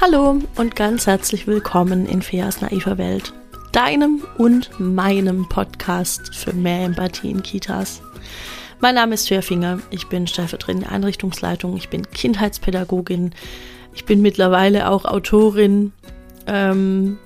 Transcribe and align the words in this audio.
Hallo 0.00 0.38
und 0.54 0.76
ganz 0.76 1.08
herzlich 1.08 1.48
willkommen 1.48 2.06
in 2.06 2.22
Feas 2.22 2.60
naiver 2.60 2.98
Welt, 2.98 3.32
deinem 3.72 4.22
und 4.36 4.70
meinem 4.78 5.48
Podcast 5.48 6.32
für 6.36 6.52
mehr 6.52 6.84
Empathie 6.84 7.32
in 7.32 7.42
Kitas. 7.42 8.00
Mein 8.78 8.94
Name 8.94 9.14
ist 9.14 9.26
Fea 9.26 9.42
Finger, 9.42 9.80
ich 9.90 10.06
bin 10.06 10.28
stellvertretende 10.28 10.88
Einrichtungsleitung, 10.88 11.76
ich 11.76 11.88
bin 11.88 12.08
Kindheitspädagogin, 12.08 13.34
ich 13.92 14.04
bin 14.04 14.22
mittlerweile 14.22 14.88
auch 14.88 15.04
Autorin 15.04 15.92
ähm, 16.46 17.18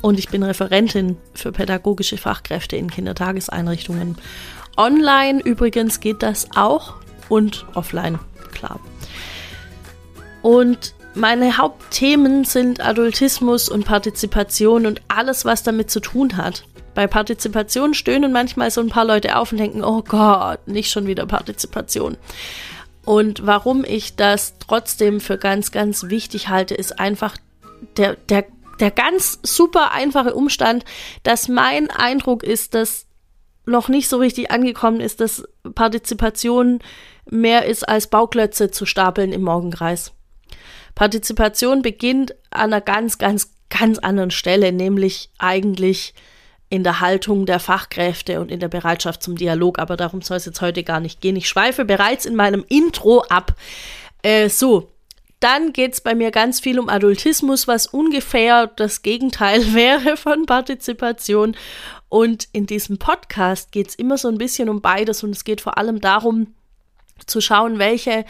und 0.00 0.16
ich 0.20 0.28
bin 0.28 0.44
Referentin 0.44 1.16
für 1.34 1.50
pädagogische 1.50 2.18
Fachkräfte 2.18 2.76
in 2.76 2.88
Kindertageseinrichtungen. 2.88 4.16
Online 4.76 5.40
übrigens 5.40 5.98
geht 5.98 6.22
das 6.22 6.46
auch 6.54 6.94
und 7.28 7.66
offline, 7.74 8.20
klar. 8.52 8.78
Und 10.42 10.94
meine 11.14 11.58
Hauptthemen 11.58 12.44
sind 12.44 12.80
Adultismus 12.80 13.68
und 13.68 13.84
Partizipation 13.84 14.86
und 14.86 15.02
alles, 15.08 15.44
was 15.44 15.62
damit 15.62 15.90
zu 15.90 16.00
tun 16.00 16.36
hat. 16.36 16.64
Bei 16.94 17.06
Partizipation 17.06 17.94
stöhnen 17.94 18.32
manchmal 18.32 18.70
so 18.70 18.80
ein 18.80 18.88
paar 18.88 19.04
Leute 19.04 19.36
auf 19.36 19.52
und 19.52 19.58
denken, 19.58 19.84
oh 19.84 20.02
Gott, 20.02 20.66
nicht 20.66 20.90
schon 20.90 21.06
wieder 21.06 21.26
Partizipation. 21.26 22.16
Und 23.04 23.46
warum 23.46 23.84
ich 23.84 24.16
das 24.16 24.54
trotzdem 24.58 25.20
für 25.20 25.38
ganz, 25.38 25.72
ganz 25.72 26.04
wichtig 26.04 26.48
halte, 26.48 26.74
ist 26.74 26.98
einfach 26.98 27.36
der, 27.96 28.16
der, 28.28 28.44
der 28.80 28.90
ganz 28.90 29.38
super 29.42 29.92
einfache 29.92 30.34
Umstand, 30.34 30.84
dass 31.24 31.48
mein 31.48 31.90
Eindruck 31.90 32.42
ist, 32.42 32.74
dass 32.74 33.06
noch 33.64 33.88
nicht 33.88 34.08
so 34.08 34.18
richtig 34.18 34.50
angekommen 34.50 35.00
ist, 35.00 35.20
dass 35.20 35.44
Partizipation 35.74 36.80
mehr 37.30 37.66
ist 37.66 37.88
als 37.88 38.08
Bauklötze 38.08 38.70
zu 38.70 38.86
stapeln 38.86 39.32
im 39.32 39.42
Morgenkreis. 39.42 40.12
Partizipation 40.94 41.82
beginnt 41.82 42.34
an 42.50 42.72
einer 42.72 42.80
ganz, 42.80 43.18
ganz, 43.18 43.52
ganz 43.70 43.98
anderen 43.98 44.30
Stelle, 44.30 44.72
nämlich 44.72 45.30
eigentlich 45.38 46.14
in 46.68 46.84
der 46.84 47.00
Haltung 47.00 47.44
der 47.44 47.60
Fachkräfte 47.60 48.40
und 48.40 48.50
in 48.50 48.60
der 48.60 48.68
Bereitschaft 48.68 49.22
zum 49.22 49.36
Dialog. 49.36 49.78
Aber 49.78 49.96
darum 49.96 50.22
soll 50.22 50.38
es 50.38 50.46
jetzt 50.46 50.62
heute 50.62 50.82
gar 50.82 51.00
nicht 51.00 51.20
gehen. 51.20 51.36
Ich 51.36 51.48
schweife 51.48 51.84
bereits 51.84 52.24
in 52.24 52.34
meinem 52.34 52.64
Intro 52.66 53.20
ab. 53.28 53.54
Äh, 54.22 54.48
so, 54.48 54.88
dann 55.42 55.72
geht 55.72 55.94
es 55.94 56.00
bei 56.00 56.14
mir 56.14 56.30
ganz 56.30 56.60
viel 56.60 56.78
um 56.78 56.88
Adultismus, 56.88 57.66
was 57.66 57.88
ungefähr 57.88 58.68
das 58.68 59.02
Gegenteil 59.02 59.74
wäre 59.74 60.16
von 60.16 60.46
Partizipation. 60.46 61.56
Und 62.08 62.48
in 62.52 62.66
diesem 62.66 62.98
Podcast 62.98 63.72
geht 63.72 63.88
es 63.88 63.94
immer 63.94 64.16
so 64.16 64.28
ein 64.28 64.38
bisschen 64.38 64.68
um 64.68 64.80
beides 64.80 65.22
und 65.24 65.30
es 65.30 65.44
geht 65.44 65.60
vor 65.60 65.78
allem 65.78 66.00
darum, 66.00 66.54
zu 67.26 67.40
schauen, 67.40 67.78
welche 67.78 68.24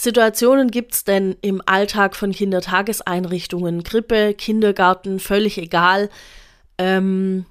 Situationen 0.00 0.70
gibt 0.70 0.94
es 0.94 1.04
denn 1.04 1.36
im 1.42 1.60
Alltag 1.66 2.16
von 2.16 2.32
Kindertageseinrichtungen, 2.32 3.82
Krippe, 3.82 4.32
Kindergarten, 4.32 5.20
völlig 5.20 5.58
egal, 5.58 6.08
ähm, 6.78 7.44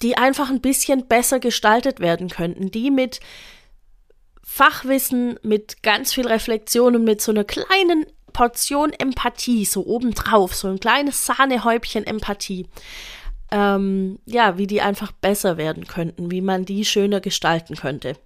die 0.00 0.16
einfach 0.16 0.48
ein 0.48 0.62
bisschen 0.62 1.06
besser 1.06 1.40
gestaltet 1.40 2.00
werden 2.00 2.30
könnten, 2.30 2.70
die 2.70 2.90
mit 2.90 3.20
Fachwissen, 4.42 5.38
mit 5.42 5.82
ganz 5.82 6.14
viel 6.14 6.26
Reflexion 6.26 6.96
und 6.96 7.04
mit 7.04 7.20
so 7.20 7.30
einer 7.30 7.44
kleinen 7.44 8.06
Portion 8.32 8.94
Empathie, 8.94 9.66
so 9.66 9.84
obendrauf, 9.84 10.54
so 10.54 10.68
ein 10.68 10.80
kleines 10.80 11.26
Sahnehäubchen 11.26 12.06
Empathie, 12.06 12.70
ähm, 13.50 14.18
ja, 14.24 14.56
wie 14.56 14.66
die 14.66 14.80
einfach 14.80 15.12
besser 15.12 15.58
werden 15.58 15.86
könnten, 15.86 16.30
wie 16.30 16.40
man 16.40 16.64
die 16.64 16.86
schöner 16.86 17.20
gestalten 17.20 17.76
könnte. 17.76 18.16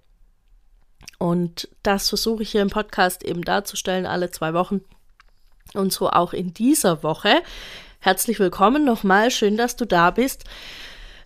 Und 1.19 1.67
das 1.83 2.09
versuche 2.09 2.43
ich 2.43 2.51
hier 2.51 2.61
im 2.61 2.69
Podcast 2.69 3.23
eben 3.23 3.43
darzustellen, 3.43 4.05
alle 4.05 4.31
zwei 4.31 4.53
Wochen. 4.53 4.81
Und 5.73 5.93
so 5.93 6.09
auch 6.09 6.33
in 6.33 6.53
dieser 6.53 7.03
Woche. 7.03 7.43
Herzlich 7.99 8.39
willkommen 8.39 8.85
nochmal, 8.85 9.29
schön, 9.29 9.57
dass 9.57 9.75
du 9.75 9.85
da 9.85 10.09
bist. 10.09 10.45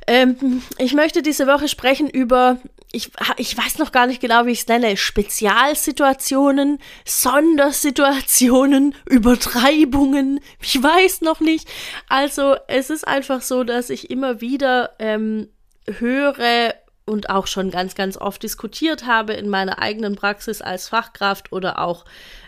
Ähm, 0.08 0.64
ich 0.80 0.94
möchte 0.94 1.22
diese 1.22 1.48
Woche 1.48 1.68
sprechen 1.68 2.09
über, 2.09 2.58
ich, 2.92 3.12
ich 3.38 3.56
weiß 3.56 3.78
noch 3.78 3.92
gar 3.92 4.08
nicht 4.08 4.20
genau, 4.20 4.46
wie 4.48 4.52
ich 4.52 4.62
es 4.62 4.68
nenne, 4.68 4.98
Spezialsituationen, 4.98 6.80
Sondersituationen, 7.06 8.96
Übertreibungen, 9.06 10.40
ich 10.60 10.81
weiß 10.81 11.22
noch 11.22 11.40
nicht. 11.40 11.70
Also 12.10 12.56
es 12.68 12.90
ist 12.90 13.08
einfach 13.08 13.44
so, 13.44 13.64
dass 13.64 13.92
ich 13.92 14.10
immer 14.10 14.42
wieder 14.42 14.96
ähm, 14.98 15.50
höre 15.88 16.74
und 17.06 17.30
auch 17.30 17.47
schon 17.47 17.69
ganz, 17.72 17.96
ganz 17.96 18.18
oft 18.18 18.44
diskutiert 18.44 19.06
habe 19.06 19.34
in 19.34 19.50
meiner 19.50 19.80
eigenen 19.80 20.16
Praxis 20.16 20.62
als 20.62 20.90
Fachkraft 20.90 21.52
oder 21.52 21.80
auch 21.80 22.06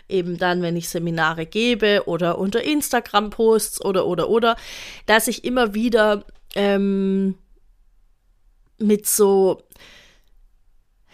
eben 0.08 0.38
dann, 0.38 0.62
wenn 0.62 0.76
ich 0.76 0.88
Seminare 0.88 1.46
gebe 1.46 2.04
oder 2.06 2.38
unter 2.38 2.62
Instagram-Posts 2.62 3.84
oder, 3.84 4.06
oder, 4.06 4.28
oder, 4.28 4.56
dass 5.06 5.28
ich 5.28 5.44
immer 5.44 5.74
wieder 5.74 6.24
ähm, 6.54 7.36
mit 8.78 9.06
so, 9.06 9.62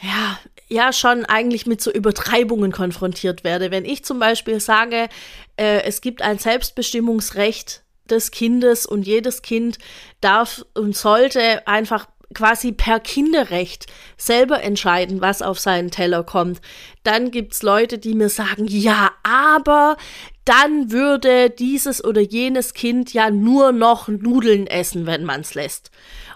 ja, 0.01 0.39
ja, 0.69 0.93
schon 0.93 1.25
eigentlich 1.27 1.67
mit 1.67 1.81
so 1.83 1.93
Übertreibungen 1.93 2.73
konfrontiert 2.73 3.45
werde. 3.45 3.71
Wenn 3.71 3.85
ich 3.85 4.05
zum 4.05 4.19
Beispiel 4.19 4.59
sage, 4.59 5.09
äh, 5.57 5.83
es 5.83 6.01
gibt 6.01 6.23
ein 6.23 6.39
Selbstbestimmungsrecht 6.39 7.83
des 8.09 8.31
Kindes 8.31 8.87
und 8.87 9.07
jedes 9.07 9.43
Kind 9.43 9.79
darf 10.21 10.65
und 10.75 10.97
sollte 10.97 11.67
einfach 11.67 12.07
quasi 12.35 12.73
per 12.73 13.01
Kinderrecht 13.01 13.87
selber 14.17 14.63
entscheiden, 14.63 15.21
was 15.21 15.43
auf 15.43 15.59
seinen 15.59 15.91
Teller 15.91 16.25
kommt. 16.25 16.61
Dann 17.03 17.31
gibt's 17.31 17.63
Leute, 17.63 17.99
die 17.99 18.15
mir 18.15 18.29
sagen, 18.29 18.67
ja, 18.67 19.11
aber 19.23 19.97
dann 20.45 20.91
würde 20.91 21.51
dieses 21.51 22.05
oder 22.05 22.21
jenes 22.21 22.75
Kind 22.75 23.13
ja 23.13 23.31
nur 23.31 23.73
noch 23.73 24.09
Nudeln 24.09 24.67
essen, 24.67 25.07
wenn 25.07 25.25
man's 25.25 25.55
lässt. 25.55 25.91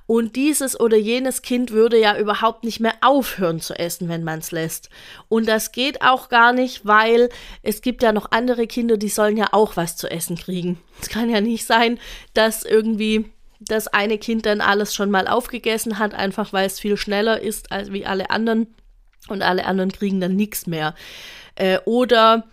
Und 0.07 0.37
dieses 0.37 0.79
oder 0.79 0.97
jenes 0.97 1.43
Kind 1.43 1.73
würde 1.73 1.99
ja 1.99 2.17
überhaupt 2.17 2.63
nicht 2.63 2.79
mehr 2.79 2.95
aufhören 3.01 3.61
zu 3.61 3.75
essen, 3.75 4.09
wenn 4.09 4.23
man's 4.23 4.53
lässt. 4.53 4.89
Und 5.29 5.49
das 5.49 5.73
geht 5.73 6.03
auch 6.03 6.29
gar 6.29 6.53
nicht, 6.53 6.87
weil 6.87 7.29
es 7.63 7.81
gibt 7.83 8.05
ja 8.05 8.13
noch 8.13 8.31
andere 8.31 8.69
Kinder, 8.69 8.97
die 8.97 9.09
sollen 9.09 9.37
ja 9.37 9.49
auch 9.51 9.77
was 9.77 9.97
zu 9.97 10.09
essen 10.09 10.37
kriegen. 10.37 10.79
Es 11.01 11.09
kann 11.09 11.29
ja 11.29 11.41
nicht 11.41 11.67
sein, 11.67 11.99
dass 12.35 12.63
irgendwie 12.63 13.33
das 13.61 13.89
eine 13.89 14.19
Kind 14.19 14.47
dann 14.47 14.61
alles 14.61 14.95
schon 14.95 15.11
mal 15.11 15.29
aufgegessen 15.29 15.99
hat, 15.99 16.15
einfach 16.15 16.53
weil 16.53 16.67
es 16.67 16.81
viel 16.81 16.97
schneller 16.97 17.41
ist 17.41 17.73
als 17.73 17.93
wie 17.93 18.07
alle 18.07 18.31
anderen 18.31 18.75
und 19.29 19.43
alle 19.43 19.65
anderen 19.65 19.93
kriegen 19.93 20.21
dann 20.21 20.37
nichts 20.37 20.67
mehr. 20.67 20.95
Äh, 21.55 21.79
oder 21.85 22.45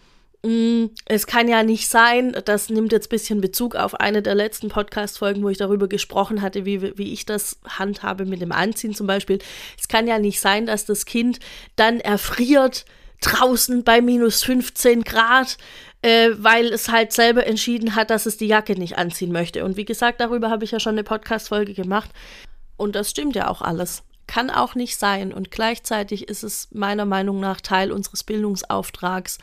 mh, 0.44 0.52
mm, 0.52 0.90
es 1.06 1.28
kann 1.28 1.48
ja 1.48 1.64
nicht 1.64 1.88
sein, 1.90 2.36
das 2.46 2.70
nimmt 2.70 2.92
jetzt 2.92 3.08
ein 3.08 3.10
bisschen 3.10 3.42
Bezug 3.42 3.76
auf 3.76 3.96
eine 4.00 4.22
der 4.22 4.36
letzten 4.36 4.70
Podcast-Folgen, 4.70 5.44
wo 5.44 5.50
ich 5.50 5.58
darüber 5.58 5.88
gesprochen 5.88 6.42
hatte, 6.42 6.66
wie, 6.66 6.98
wie 6.98 7.14
ich 7.14 7.26
das 7.26 7.60
handhabe 7.68 8.26
mit 8.26 8.42
dem 8.42 8.52
Anziehen 8.52 8.96
zum 8.96 9.08
Beispiel. 9.08 9.40
Es 9.80 9.88
kann 9.88 10.08
ja 10.08 10.20
nicht 10.20 10.40
sein, 10.40 10.66
dass 10.66 10.86
das 10.86 11.06
Kind 11.06 11.40
dann 11.76 12.00
erfriert 12.00 12.86
draußen 13.22 13.84
bei 13.84 14.02
minus 14.02 14.44
15 14.44 15.04
Grad 15.04 15.58
äh, 16.04 16.32
weil 16.38 16.68
es 16.68 16.90
halt 16.90 17.14
selber 17.14 17.48
entschieden 17.48 17.96
hat, 17.96 18.10
dass 18.10 18.26
es 18.26 18.38
die 18.38 18.48
Jacke 18.48 18.78
nicht 18.78 18.98
anziehen 18.98 19.32
möchte. 19.32 19.64
Und 19.64 19.78
wie 19.78 19.86
gesagt, 19.86 20.20
darüber 20.20 20.50
habe 20.50 20.66
ich 20.66 20.72
ja 20.72 20.80
schon 20.80 20.96
eine 20.96 21.04
Podcast-Folge 21.04 21.74
gemacht. 21.74 22.12
Und 22.78 22.96
das 22.96 23.10
stimmt 23.10 23.36
ja 23.36 23.48
auch 23.48 23.62
alles. 23.62 24.04
Kann 24.28 24.50
auch 24.50 24.76
nicht 24.76 24.98
sein. 24.98 25.34
Und 25.34 25.50
gleichzeitig 25.50 26.28
ist 26.28 26.44
es 26.44 26.68
meiner 26.72 27.06
Meinung 27.06 27.40
nach 27.40 27.62
Teil 27.62 27.92
unseres 27.92 28.24
Bildungsauftrags, 28.24 29.38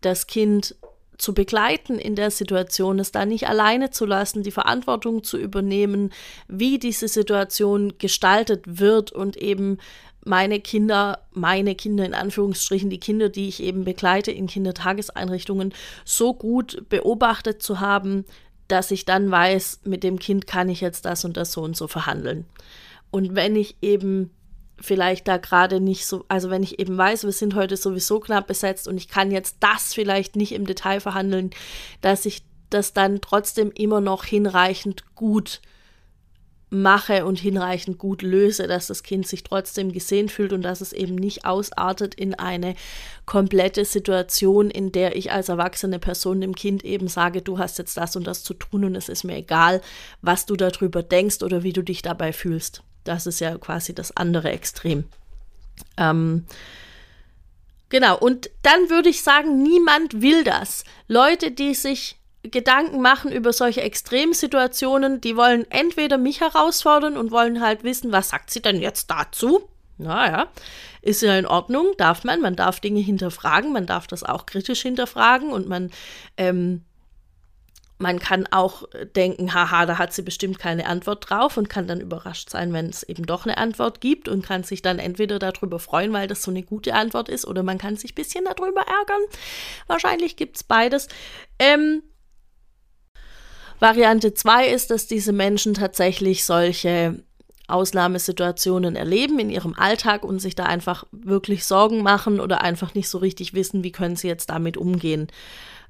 das 0.00 0.28
Kind 0.28 0.76
zu 1.18 1.34
begleiten 1.34 1.98
in 1.98 2.14
der 2.14 2.30
Situation, 2.30 3.00
es 3.00 3.10
da 3.10 3.26
nicht 3.26 3.48
alleine 3.48 3.90
zu 3.90 4.04
lassen, 4.06 4.42
die 4.42 4.50
Verantwortung 4.50 5.24
zu 5.24 5.38
übernehmen, 5.38 6.12
wie 6.46 6.78
diese 6.78 7.08
Situation 7.08 7.94
gestaltet 7.98 8.62
wird 8.78 9.10
und 9.12 9.36
eben 9.36 9.78
meine 10.26 10.60
Kinder, 10.60 11.20
meine 11.32 11.74
Kinder 11.74 12.04
in 12.04 12.14
Anführungsstrichen, 12.14 12.90
die 12.90 13.00
Kinder, 13.00 13.28
die 13.28 13.48
ich 13.48 13.62
eben 13.62 13.84
begleite 13.84 14.32
in 14.32 14.46
Kindertageseinrichtungen, 14.48 15.72
so 16.04 16.34
gut 16.34 16.88
beobachtet 16.88 17.62
zu 17.62 17.80
haben, 17.80 18.24
dass 18.68 18.90
ich 18.90 19.04
dann 19.04 19.30
weiß, 19.30 19.80
mit 19.84 20.02
dem 20.02 20.18
Kind 20.18 20.46
kann 20.46 20.68
ich 20.68 20.80
jetzt 20.80 21.04
das 21.04 21.24
und 21.24 21.36
das 21.36 21.52
so 21.52 21.62
und 21.62 21.76
so 21.76 21.86
verhandeln. 21.86 22.44
Und 23.10 23.34
wenn 23.36 23.54
ich 23.54 23.76
eben 23.80 24.30
vielleicht 24.78 25.28
da 25.28 25.36
gerade 25.36 25.80
nicht 25.80 26.06
so, 26.06 26.24
also 26.28 26.50
wenn 26.50 26.62
ich 26.62 26.78
eben 26.78 26.98
weiß, 26.98 27.24
wir 27.24 27.32
sind 27.32 27.54
heute 27.54 27.76
sowieso 27.76 28.20
knapp 28.20 28.46
besetzt 28.46 28.88
und 28.88 28.96
ich 28.96 29.08
kann 29.08 29.30
jetzt 29.30 29.58
das 29.60 29.94
vielleicht 29.94 30.36
nicht 30.36 30.52
im 30.52 30.66
Detail 30.66 31.00
verhandeln, 31.00 31.50
dass 32.00 32.26
ich 32.26 32.42
das 32.68 32.92
dann 32.92 33.20
trotzdem 33.20 33.70
immer 33.70 34.00
noch 34.00 34.24
hinreichend 34.24 35.04
gut 35.14 35.60
mache 36.68 37.24
und 37.24 37.38
hinreichend 37.38 37.98
gut 37.98 38.22
löse, 38.22 38.66
dass 38.66 38.88
das 38.88 39.04
Kind 39.04 39.26
sich 39.26 39.44
trotzdem 39.44 39.92
gesehen 39.92 40.28
fühlt 40.28 40.52
und 40.52 40.62
dass 40.62 40.80
es 40.80 40.92
eben 40.92 41.14
nicht 41.14 41.44
ausartet 41.44 42.14
in 42.14 42.34
eine 42.34 42.74
komplette 43.24 43.84
Situation, 43.84 44.70
in 44.70 44.90
der 44.90 45.14
ich 45.14 45.30
als 45.30 45.48
erwachsene 45.48 46.00
Person 46.00 46.40
dem 46.40 46.54
Kind 46.56 46.84
eben 46.84 47.06
sage, 47.06 47.40
du 47.40 47.58
hast 47.58 47.78
jetzt 47.78 47.96
das 47.96 48.16
und 48.16 48.26
das 48.26 48.42
zu 48.42 48.52
tun 48.54 48.84
und 48.84 48.96
es 48.96 49.08
ist 49.08 49.22
mir 49.22 49.36
egal, 49.36 49.80
was 50.22 50.46
du 50.46 50.56
darüber 50.56 51.02
denkst 51.04 51.42
oder 51.42 51.62
wie 51.62 51.72
du 51.72 51.82
dich 51.82 52.02
dabei 52.02 52.32
fühlst. 52.32 52.82
Das 53.04 53.26
ist 53.26 53.40
ja 53.40 53.56
quasi 53.58 53.94
das 53.94 54.16
andere 54.16 54.50
Extrem. 54.50 55.04
Ähm, 55.96 56.46
genau, 57.90 58.18
und 58.18 58.50
dann 58.62 58.90
würde 58.90 59.08
ich 59.08 59.22
sagen, 59.22 59.62
niemand 59.62 60.20
will 60.20 60.42
das. 60.42 60.84
Leute, 61.06 61.52
die 61.52 61.74
sich 61.74 62.18
Gedanken 62.50 63.00
machen 63.00 63.32
über 63.32 63.52
solche 63.52 63.82
Extremsituationen, 63.82 65.20
die 65.20 65.36
wollen 65.36 65.70
entweder 65.70 66.18
mich 66.18 66.40
herausfordern 66.40 67.16
und 67.16 67.30
wollen 67.30 67.60
halt 67.60 67.84
wissen, 67.84 68.12
was 68.12 68.30
sagt 68.30 68.50
sie 68.50 68.62
denn 68.62 68.80
jetzt 68.80 69.10
dazu? 69.10 69.68
Naja, 69.98 70.48
ist 71.00 71.22
ja 71.22 71.38
in 71.38 71.46
Ordnung, 71.46 71.86
darf 71.96 72.24
man, 72.24 72.40
man 72.40 72.54
darf 72.54 72.80
Dinge 72.80 73.00
hinterfragen, 73.00 73.72
man 73.72 73.86
darf 73.86 74.06
das 74.06 74.22
auch 74.22 74.44
kritisch 74.44 74.82
hinterfragen 74.82 75.50
und 75.52 75.68
man 75.68 75.90
ähm, 76.36 76.82
man 77.98 78.18
kann 78.18 78.46
auch 78.50 78.84
denken, 79.14 79.54
haha, 79.54 79.86
da 79.86 79.98
hat 79.98 80.12
sie 80.12 80.22
bestimmt 80.22 80.58
keine 80.58 80.86
Antwort 80.86 81.30
drauf 81.30 81.56
und 81.56 81.68
kann 81.68 81.86
dann 81.86 82.00
überrascht 82.00 82.50
sein, 82.50 82.72
wenn 82.72 82.90
es 82.90 83.02
eben 83.02 83.24
doch 83.24 83.46
eine 83.46 83.56
Antwort 83.56 84.00
gibt 84.00 84.28
und 84.28 84.44
kann 84.44 84.64
sich 84.64 84.82
dann 84.82 84.98
entweder 84.98 85.38
darüber 85.38 85.78
freuen, 85.78 86.12
weil 86.12 86.28
das 86.28 86.42
so 86.42 86.50
eine 86.50 86.62
gute 86.62 86.94
Antwort 86.94 87.28
ist, 87.28 87.46
oder 87.46 87.62
man 87.62 87.78
kann 87.78 87.96
sich 87.96 88.12
ein 88.12 88.16
bisschen 88.16 88.44
darüber 88.44 88.82
ärgern. 88.82 89.22
Wahrscheinlich 89.86 90.36
gibt 90.36 90.56
es 90.56 90.64
beides. 90.64 91.08
Ähm, 91.58 92.02
Variante 93.78 94.34
2 94.34 94.68
ist, 94.68 94.90
dass 94.90 95.06
diese 95.06 95.32
Menschen 95.32 95.74
tatsächlich 95.74 96.44
solche 96.44 97.22
Ausnahmesituationen 97.68 98.96
erleben 98.96 99.38
in 99.38 99.50
ihrem 99.50 99.74
Alltag 99.74 100.24
und 100.24 100.38
sich 100.40 100.54
da 100.54 100.64
einfach 100.64 101.04
wirklich 101.10 101.64
Sorgen 101.64 102.02
machen 102.02 102.40
oder 102.40 102.62
einfach 102.62 102.94
nicht 102.94 103.08
so 103.08 103.18
richtig 103.18 103.54
wissen, 103.54 103.82
wie 103.82 103.92
können 103.92 104.16
sie 104.16 104.28
jetzt 104.28 104.50
damit 104.50 104.76
umgehen. 104.76 105.26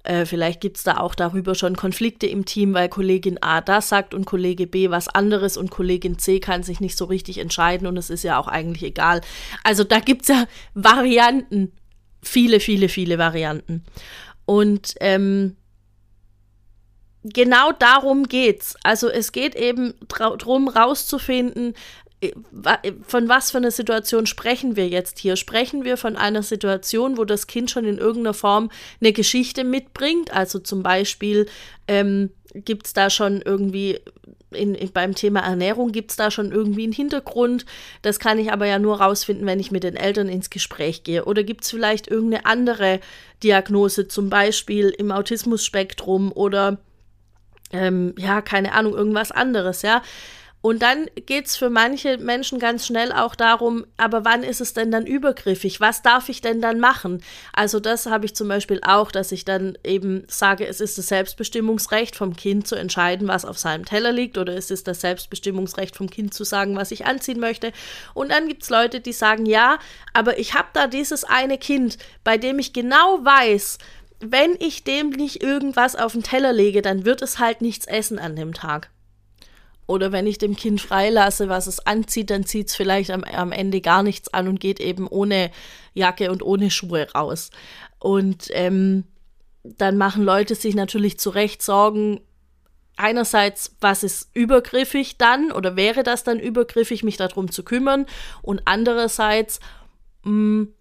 Äh, 0.04 0.24
vielleicht 0.24 0.60
gibt 0.60 0.78
es 0.78 0.84
da 0.84 0.98
auch 0.98 1.14
darüber 1.14 1.54
schon 1.54 1.76
Konflikte 1.76 2.26
im 2.26 2.44
Team, 2.44 2.72
weil 2.74 2.88
Kollegin 2.88 3.42
A 3.42 3.60
das 3.60 3.88
sagt 3.88 4.14
und 4.14 4.24
Kollege 4.24 4.66
B 4.66 4.88
was 4.90 5.08
anderes 5.08 5.56
und 5.56 5.70
Kollegin 5.70 6.18
C 6.18 6.40
kann 6.40 6.62
sich 6.62 6.80
nicht 6.80 6.96
so 6.96 7.04
richtig 7.06 7.38
entscheiden 7.38 7.86
und 7.86 7.96
es 7.96 8.08
ist 8.08 8.22
ja 8.22 8.38
auch 8.38 8.48
eigentlich 8.48 8.84
egal. 8.84 9.20
Also 9.64 9.84
da 9.84 9.98
gibt 9.98 10.22
es 10.22 10.28
ja 10.28 10.46
Varianten, 10.74 11.72
viele, 12.22 12.60
viele, 12.60 12.88
viele 12.88 13.18
Varianten. 13.18 13.84
Und 14.46 14.94
ähm, 15.00 15.56
genau 17.32 17.72
darum 17.72 18.28
geht's. 18.28 18.76
Also 18.82 19.08
es 19.08 19.32
geht 19.32 19.54
eben 19.54 19.94
darum, 20.08 20.68
rauszufinden, 20.68 21.74
äh, 22.20 22.32
äh, 22.82 22.92
von 23.06 23.28
was 23.28 23.50
für 23.50 23.58
einer 23.58 23.70
Situation 23.70 24.26
sprechen 24.26 24.76
wir 24.76 24.88
jetzt 24.88 25.18
hier? 25.18 25.36
Sprechen 25.36 25.84
wir 25.84 25.96
von 25.96 26.16
einer 26.16 26.42
Situation, 26.42 27.18
wo 27.18 27.24
das 27.24 27.46
Kind 27.46 27.70
schon 27.70 27.84
in 27.84 27.98
irgendeiner 27.98 28.34
Form 28.34 28.70
eine 29.00 29.12
Geschichte 29.12 29.64
mitbringt? 29.64 30.32
Also 30.32 30.58
zum 30.58 30.82
Beispiel 30.82 31.46
ähm, 31.88 32.30
gibt 32.54 32.86
es 32.86 32.92
da 32.92 33.10
schon 33.10 33.42
irgendwie 33.42 34.00
in, 34.52 34.74
in, 34.74 34.92
beim 34.92 35.14
Thema 35.14 35.40
Ernährung 35.40 35.92
gibt 35.92 36.12
es 36.12 36.16
da 36.16 36.30
schon 36.30 36.52
irgendwie 36.52 36.84
einen 36.84 36.92
Hintergrund. 36.92 37.66
Das 38.02 38.18
kann 38.18 38.38
ich 38.38 38.52
aber 38.52 38.66
ja 38.66 38.78
nur 38.78 39.00
rausfinden, 39.00 39.46
wenn 39.46 39.60
ich 39.60 39.70
mit 39.70 39.82
den 39.82 39.96
Eltern 39.96 40.28
ins 40.28 40.50
Gespräch 40.50 41.02
gehe. 41.02 41.24
Oder 41.24 41.42
gibt 41.42 41.64
es 41.64 41.70
vielleicht 41.70 42.08
irgendeine 42.08 42.46
andere 42.46 43.00
Diagnose, 43.42 44.08
zum 44.08 44.30
Beispiel 44.30 44.88
im 44.96 45.12
Autismusspektrum 45.12 46.32
oder 46.32 46.78
ähm, 47.72 48.14
ja, 48.18 48.42
keine 48.42 48.72
Ahnung, 48.72 48.94
irgendwas 48.94 49.32
anderes, 49.32 49.82
ja. 49.82 50.02
Und 50.66 50.82
dann 50.82 51.06
geht 51.26 51.46
es 51.46 51.56
für 51.56 51.70
manche 51.70 52.18
Menschen 52.18 52.58
ganz 52.58 52.86
schnell 52.86 53.12
auch 53.12 53.36
darum, 53.36 53.86
aber 53.98 54.24
wann 54.24 54.42
ist 54.42 54.60
es 54.60 54.74
denn 54.74 54.90
dann 54.90 55.06
übergriffig? 55.06 55.80
Was 55.80 56.02
darf 56.02 56.28
ich 56.28 56.40
denn 56.40 56.60
dann 56.60 56.80
machen? 56.80 57.22
Also 57.52 57.78
das 57.78 58.06
habe 58.06 58.24
ich 58.24 58.34
zum 58.34 58.48
Beispiel 58.48 58.80
auch, 58.84 59.12
dass 59.12 59.30
ich 59.30 59.44
dann 59.44 59.78
eben 59.84 60.24
sage, 60.26 60.66
es 60.66 60.80
ist 60.80 60.98
das 60.98 61.06
Selbstbestimmungsrecht 61.06 62.16
vom 62.16 62.34
Kind 62.34 62.66
zu 62.66 62.74
entscheiden, 62.74 63.28
was 63.28 63.44
auf 63.44 63.58
seinem 63.58 63.84
Teller 63.84 64.10
liegt, 64.10 64.38
oder 64.38 64.56
es 64.56 64.72
ist 64.72 64.88
das 64.88 65.02
Selbstbestimmungsrecht 65.02 65.94
vom 65.94 66.10
Kind 66.10 66.34
zu 66.34 66.42
sagen, 66.42 66.74
was 66.74 66.90
ich 66.90 67.06
anziehen 67.06 67.38
möchte. 67.38 67.70
Und 68.12 68.32
dann 68.32 68.48
gibt 68.48 68.64
es 68.64 68.70
Leute, 68.70 69.00
die 69.00 69.12
sagen, 69.12 69.46
ja, 69.46 69.78
aber 70.14 70.40
ich 70.40 70.54
habe 70.54 70.68
da 70.72 70.88
dieses 70.88 71.22
eine 71.22 71.58
Kind, 71.58 71.96
bei 72.24 72.38
dem 72.38 72.58
ich 72.58 72.72
genau 72.72 73.24
weiß, 73.24 73.78
wenn 74.20 74.56
ich 74.58 74.84
dem 74.84 75.10
nicht 75.10 75.42
irgendwas 75.42 75.96
auf 75.96 76.12
den 76.12 76.22
Teller 76.22 76.52
lege, 76.52 76.82
dann 76.82 77.04
wird 77.04 77.22
es 77.22 77.38
halt 77.38 77.60
nichts 77.60 77.86
essen 77.86 78.18
an 78.18 78.36
dem 78.36 78.54
Tag. 78.54 78.90
Oder 79.86 80.10
wenn 80.10 80.26
ich 80.26 80.38
dem 80.38 80.56
Kind 80.56 80.80
freilasse, 80.80 81.48
was 81.48 81.66
es 81.66 81.86
anzieht, 81.86 82.30
dann 82.30 82.44
zieht 82.44 82.68
es 82.68 82.74
vielleicht 82.74 83.10
am, 83.10 83.22
am 83.22 83.52
Ende 83.52 83.80
gar 83.80 84.02
nichts 84.02 84.32
an 84.34 84.48
und 84.48 84.58
geht 84.58 84.80
eben 84.80 85.06
ohne 85.06 85.50
Jacke 85.94 86.32
und 86.32 86.42
ohne 86.42 86.70
Schuhe 86.70 87.08
raus. 87.12 87.50
Und 88.00 88.48
ähm, 88.50 89.04
dann 89.62 89.96
machen 89.96 90.24
Leute 90.24 90.54
sich 90.54 90.74
natürlich 90.74 91.18
zu 91.18 91.30
Recht 91.30 91.62
Sorgen, 91.62 92.20
einerseits, 92.96 93.76
was 93.80 94.02
ist 94.02 94.30
übergriffig 94.34 95.18
dann 95.18 95.52
oder 95.52 95.76
wäre 95.76 96.02
das 96.02 96.24
dann 96.24 96.40
übergriffig, 96.40 97.04
mich 97.04 97.16
darum 97.16 97.50
zu 97.50 97.62
kümmern 97.62 98.06
und 98.42 98.62
andererseits, 98.64 99.60
mh, 100.24 100.32
mm, 100.32 100.72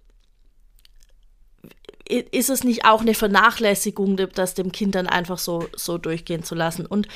ist 2.08 2.50
es 2.50 2.64
nicht 2.64 2.86
auch 2.86 3.02
eine 3.02 3.14
Vernachlässigung, 3.14 4.18
das 4.34 4.54
dem 4.54 4.72
Kind 4.72 4.96
dann 4.96 5.08
einfach 5.08 5.40
so, 5.40 5.68
so 5.76 5.98
durchgehen 5.98 6.44
zu 6.44 6.56
lassen? 6.56 6.86
Und 6.86 7.08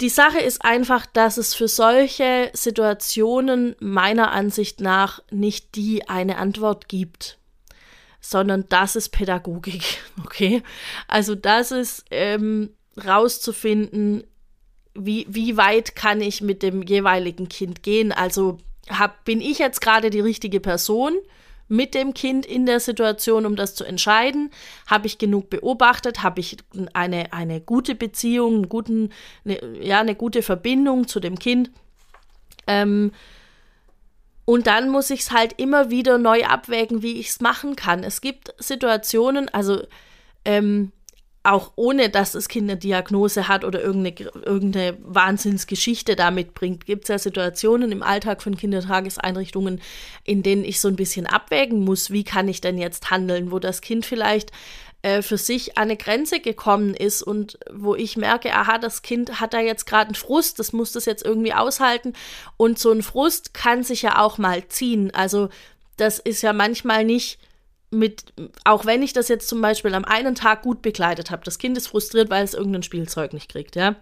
die 0.00 0.08
Sache 0.08 0.38
ist 0.38 0.64
einfach, 0.64 1.06
dass 1.06 1.36
es 1.36 1.54
für 1.54 1.68
solche 1.68 2.50
Situationen 2.54 3.76
meiner 3.80 4.32
Ansicht 4.32 4.80
nach 4.80 5.22
nicht 5.30 5.74
die 5.76 6.08
eine 6.08 6.38
Antwort 6.38 6.88
gibt, 6.88 7.38
sondern 8.20 8.64
das 8.68 8.96
ist 8.96 9.10
Pädagogik, 9.10 9.98
okay? 10.24 10.62
Also 11.06 11.34
das 11.34 11.70
ist 11.70 12.04
ähm, 12.10 12.70
rauszufinden, 13.02 14.24
wie, 14.94 15.26
wie 15.28 15.56
weit 15.56 15.94
kann 15.94 16.20
ich 16.20 16.40
mit 16.40 16.62
dem 16.62 16.82
jeweiligen 16.82 17.48
Kind 17.48 17.82
gehen. 17.82 18.12
Also 18.12 18.58
hab, 18.88 19.24
bin 19.24 19.40
ich 19.40 19.58
jetzt 19.58 19.80
gerade 19.80 20.10
die 20.10 20.20
richtige 20.20 20.60
Person? 20.60 21.14
Mit 21.70 21.94
dem 21.94 22.14
Kind 22.14 22.44
in 22.44 22.66
der 22.66 22.80
Situation, 22.80 23.46
um 23.46 23.56
das 23.56 23.74
zu 23.74 23.84
entscheiden? 23.84 24.50
Habe 24.86 25.06
ich 25.06 25.18
genug 25.18 25.50
beobachtet? 25.50 26.22
Habe 26.22 26.40
ich 26.40 26.56
eine, 26.92 27.32
eine 27.32 27.60
gute 27.60 27.94
Beziehung, 27.94 28.54
einen 28.54 28.68
guten, 28.68 29.10
eine, 29.44 29.60
ja, 29.80 30.00
eine 30.00 30.14
gute 30.14 30.42
Verbindung 30.42 31.06
zu 31.06 31.20
dem 31.20 31.38
Kind? 31.38 31.70
Ähm, 32.66 33.12
und 34.44 34.66
dann 34.66 34.90
muss 34.90 35.10
ich 35.10 35.20
es 35.20 35.30
halt 35.30 35.54
immer 35.60 35.90
wieder 35.90 36.18
neu 36.18 36.44
abwägen, 36.44 37.02
wie 37.02 37.20
ich 37.20 37.28
es 37.28 37.40
machen 37.40 37.76
kann. 37.76 38.02
Es 38.02 38.20
gibt 38.20 38.52
Situationen, 38.58 39.48
also 39.48 39.82
ähm, 40.44 40.90
auch 41.42 41.72
ohne 41.76 42.10
dass 42.10 42.32
das 42.32 42.48
Kind 42.48 42.70
eine 42.70 42.78
Diagnose 42.78 43.48
hat 43.48 43.64
oder 43.64 43.80
irgendeine, 43.80 44.30
irgendeine 44.44 44.98
Wahnsinnsgeschichte 45.02 46.14
damit 46.14 46.54
bringt, 46.54 46.84
gibt 46.84 47.04
es 47.04 47.08
ja 47.08 47.18
Situationen 47.18 47.92
im 47.92 48.02
Alltag 48.02 48.42
von 48.42 48.56
Kindertageseinrichtungen, 48.56 49.80
in 50.24 50.42
denen 50.42 50.64
ich 50.64 50.80
so 50.80 50.88
ein 50.88 50.96
bisschen 50.96 51.26
abwägen 51.26 51.82
muss, 51.82 52.10
wie 52.10 52.24
kann 52.24 52.48
ich 52.48 52.60
denn 52.60 52.76
jetzt 52.76 53.10
handeln, 53.10 53.50
wo 53.50 53.58
das 53.58 53.80
Kind 53.80 54.04
vielleicht 54.04 54.52
äh, 55.00 55.22
für 55.22 55.38
sich 55.38 55.78
an 55.78 55.84
eine 55.84 55.96
Grenze 55.96 56.40
gekommen 56.40 56.92
ist 56.92 57.22
und 57.22 57.58
wo 57.72 57.94
ich 57.94 58.18
merke, 58.18 58.54
aha, 58.54 58.76
das 58.76 59.00
Kind 59.00 59.40
hat 59.40 59.54
da 59.54 59.60
jetzt 59.60 59.86
gerade 59.86 60.08
einen 60.08 60.14
Frust, 60.16 60.58
das 60.58 60.74
muss 60.74 60.92
das 60.92 61.06
jetzt 61.06 61.24
irgendwie 61.24 61.54
aushalten 61.54 62.12
und 62.58 62.78
so 62.78 62.92
ein 62.92 63.02
Frust 63.02 63.54
kann 63.54 63.82
sich 63.82 64.02
ja 64.02 64.20
auch 64.20 64.36
mal 64.36 64.68
ziehen. 64.68 65.10
Also 65.14 65.48
das 65.96 66.18
ist 66.18 66.42
ja 66.42 66.52
manchmal 66.52 67.06
nicht 67.06 67.38
mit, 67.90 68.32
auch 68.64 68.86
wenn 68.86 69.02
ich 69.02 69.12
das 69.12 69.28
jetzt 69.28 69.48
zum 69.48 69.60
Beispiel 69.60 69.94
am 69.94 70.04
einen 70.04 70.34
Tag 70.34 70.62
gut 70.62 70.82
begleitet 70.82 71.30
habe, 71.30 71.44
das 71.44 71.58
Kind 71.58 71.76
ist 71.76 71.88
frustriert, 71.88 72.30
weil 72.30 72.44
es 72.44 72.54
irgendein 72.54 72.82
Spielzeug 72.82 73.32
nicht 73.32 73.50
kriegt, 73.50 73.76
ja. 73.76 73.96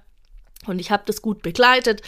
Und 0.67 0.79
ich 0.79 0.91
habe 0.91 1.05
das 1.07 1.23
gut 1.23 1.43
begleitet, 1.43 2.03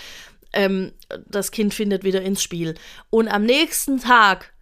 ähm, 0.52 0.92
das 1.26 1.52
Kind 1.52 1.72
findet 1.72 2.04
wieder 2.04 2.22
ins 2.22 2.42
Spiel. 2.42 2.74
Und 3.08 3.28
am 3.28 3.44
nächsten 3.44 4.00
Tag 4.00 4.52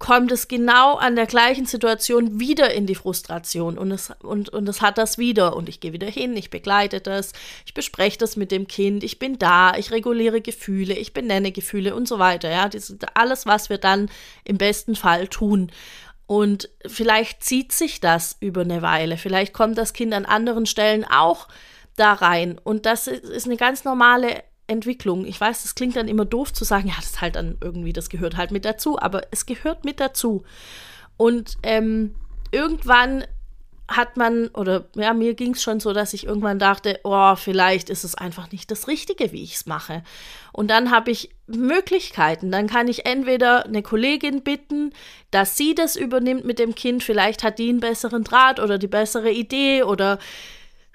kommt 0.00 0.32
es 0.32 0.48
genau 0.48 0.96
an 0.96 1.14
der 1.14 1.26
gleichen 1.26 1.66
Situation 1.66 2.40
wieder 2.40 2.72
in 2.72 2.86
die 2.86 2.94
Frustration 2.94 3.76
und 3.76 3.90
es, 3.90 4.10
und, 4.22 4.48
und 4.48 4.66
es 4.66 4.80
hat 4.80 4.96
das 4.96 5.18
wieder 5.18 5.54
und 5.54 5.68
ich 5.68 5.78
gehe 5.78 5.92
wieder 5.92 6.06
hin, 6.06 6.34
ich 6.38 6.48
begleite 6.48 7.02
das, 7.02 7.34
ich 7.66 7.74
bespreche 7.74 8.16
das 8.16 8.34
mit 8.34 8.50
dem 8.50 8.66
Kind, 8.66 9.04
ich 9.04 9.18
bin 9.18 9.38
da, 9.38 9.74
ich 9.76 9.90
reguliere 9.90 10.40
Gefühle, 10.40 10.94
ich 10.94 11.12
benenne 11.12 11.52
Gefühle 11.52 11.94
und 11.94 12.08
so 12.08 12.18
weiter, 12.18 12.50
ja, 12.50 12.70
das 12.70 12.88
ist 12.88 13.04
alles, 13.14 13.44
was 13.44 13.68
wir 13.68 13.76
dann 13.76 14.10
im 14.44 14.56
besten 14.56 14.96
Fall 14.96 15.28
tun. 15.28 15.70
Und 16.30 16.70
vielleicht 16.86 17.42
zieht 17.42 17.72
sich 17.72 17.98
das 17.98 18.36
über 18.38 18.60
eine 18.60 18.82
Weile. 18.82 19.16
Vielleicht 19.16 19.52
kommt 19.52 19.76
das 19.76 19.92
Kind 19.92 20.14
an 20.14 20.26
anderen 20.26 20.64
Stellen 20.64 21.04
auch 21.04 21.48
da 21.96 22.12
rein. 22.12 22.56
Und 22.62 22.86
das 22.86 23.08
ist 23.08 23.46
eine 23.46 23.56
ganz 23.56 23.82
normale 23.82 24.44
Entwicklung. 24.68 25.24
Ich 25.24 25.40
weiß, 25.40 25.62
das 25.62 25.74
klingt 25.74 25.96
dann 25.96 26.06
immer 26.06 26.24
doof 26.24 26.52
zu 26.52 26.62
sagen, 26.62 26.86
ja, 26.86 26.94
das 26.94 27.06
ist 27.06 27.20
halt 27.20 27.34
dann 27.34 27.58
irgendwie, 27.60 27.92
das 27.92 28.10
gehört 28.10 28.36
halt 28.36 28.52
mit 28.52 28.64
dazu, 28.64 28.96
aber 28.96 29.22
es 29.32 29.44
gehört 29.44 29.84
mit 29.84 29.98
dazu. 29.98 30.44
Und 31.16 31.56
ähm, 31.64 32.14
irgendwann 32.52 33.24
hat 33.90 34.16
man, 34.16 34.48
oder 34.48 34.84
ja, 34.94 35.12
mir 35.12 35.34
ging 35.34 35.54
es 35.54 35.62
schon 35.62 35.80
so, 35.80 35.92
dass 35.92 36.14
ich 36.14 36.24
irgendwann 36.24 36.60
dachte, 36.60 37.00
oh, 37.02 37.34
vielleicht 37.34 37.90
ist 37.90 38.04
es 38.04 38.14
einfach 38.14 38.52
nicht 38.52 38.70
das 38.70 38.86
Richtige, 38.86 39.32
wie 39.32 39.42
ich 39.42 39.56
es 39.56 39.66
mache. 39.66 40.04
Und 40.52 40.68
dann 40.68 40.92
habe 40.92 41.10
ich 41.10 41.30
Möglichkeiten. 41.48 42.52
Dann 42.52 42.68
kann 42.68 42.86
ich 42.86 43.04
entweder 43.04 43.66
eine 43.66 43.82
Kollegin 43.82 44.42
bitten, 44.42 44.92
dass 45.32 45.56
sie 45.56 45.74
das 45.74 45.96
übernimmt 45.96 46.44
mit 46.44 46.60
dem 46.60 46.76
Kind. 46.76 47.02
Vielleicht 47.02 47.42
hat 47.42 47.58
die 47.58 47.68
einen 47.68 47.80
besseren 47.80 48.22
Draht 48.22 48.60
oder 48.60 48.78
die 48.78 48.86
bessere 48.86 49.32
Idee 49.32 49.82
oder 49.82 50.20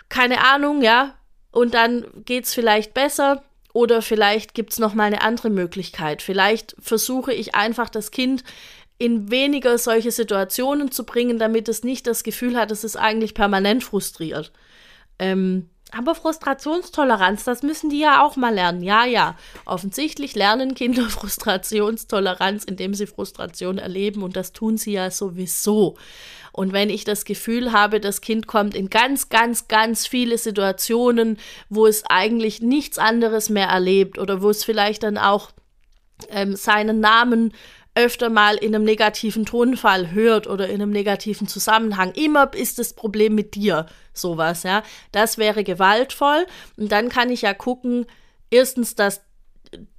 keine 0.08 0.46
Ahnung, 0.46 0.82
ja. 0.82 1.16
Und 1.52 1.74
dann 1.74 2.06
geht 2.24 2.46
es 2.46 2.54
vielleicht 2.54 2.94
besser. 2.94 3.44
Oder 3.74 4.02
vielleicht 4.02 4.54
gibt 4.54 4.72
es 4.72 4.80
nochmal 4.80 5.08
eine 5.08 5.22
andere 5.22 5.50
Möglichkeit. 5.50 6.22
Vielleicht 6.22 6.78
versuche 6.80 7.34
ich 7.34 7.56
einfach 7.56 7.90
das 7.90 8.12
Kind 8.12 8.46
in 8.98 9.30
weniger 9.30 9.78
solche 9.78 10.12
Situationen 10.12 10.92
zu 10.92 11.06
bringen, 11.06 11.38
damit 11.38 11.68
es 11.68 11.84
nicht 11.84 12.08
das 12.08 12.24
Gefühl 12.24 12.58
hat, 12.58 12.72
es 12.72 12.84
ist 12.84 12.96
eigentlich 12.96 13.34
permanent 13.34 13.84
frustriert. 13.84 14.52
Ähm, 15.20 15.70
aber 15.92 16.16
Frustrationstoleranz, 16.16 17.44
das 17.44 17.62
müssen 17.62 17.90
die 17.90 18.00
ja 18.00 18.24
auch 18.24 18.36
mal 18.36 18.54
lernen. 18.54 18.82
Ja, 18.82 19.06
ja. 19.06 19.38
Offensichtlich 19.66 20.36
lernen 20.36 20.76
Kinder 20.76 21.04
Frustrationstoleranz, 21.10 22.64
indem 22.64 22.94
sie 22.94 23.08
Frustration 23.08 23.78
erleben 23.78 24.24
und 24.24 24.36
das 24.36 24.52
tun 24.52 24.78
sie 24.78 24.94
ja 24.94 25.12
sowieso. 25.12 25.96
Und 26.52 26.74
wenn 26.74 26.90
ich 26.90 27.04
das 27.04 27.26
Gefühl 27.26 27.72
habe, 27.72 28.00
das 28.00 28.22
Kind 28.22 28.48
kommt 28.48 28.76
in 28.76 28.90
ganz, 28.90 29.30
ganz, 29.30 29.68
ganz 29.68 30.08
viele 30.08 30.38
Situationen, 30.38 31.38
wo 31.70 31.86
es 31.86 32.04
eigentlich 32.08 32.62
nichts 32.62 32.98
anderes 32.98 33.50
mehr 33.50 33.68
erlebt 33.68 34.18
oder 34.18 34.42
wo 34.42 34.50
es 34.50 34.64
vielleicht 34.64 35.04
dann 35.04 35.18
auch 35.18 35.52
ähm, 36.30 36.56
seinen 36.56 37.02
Namen 37.02 37.54
öfter 37.96 38.30
mal 38.30 38.56
in 38.56 38.76
einem 38.76 38.84
negativen 38.84 39.46
Tonfall 39.46 40.12
hört 40.12 40.48
oder 40.48 40.68
in 40.68 40.82
einem 40.82 40.92
negativen 40.92 41.48
Zusammenhang. 41.48 42.12
Immer 42.12 42.54
ist 42.54 42.78
das 42.78 42.94
Problem 42.94 43.34
mit 43.36 43.56
dir, 43.56 43.88
sowas, 44.14 44.64
ja. 44.64 44.84
Das 45.12 45.38
wäre 45.38 45.64
gewaltvoll. 45.64 46.46
Und 46.78 46.92
dann 46.92 47.10
kann 47.10 47.30
ich 47.30 47.44
ja 47.44 47.54
gucken, 47.54 48.06
erstens, 48.52 48.96
dass 48.96 49.22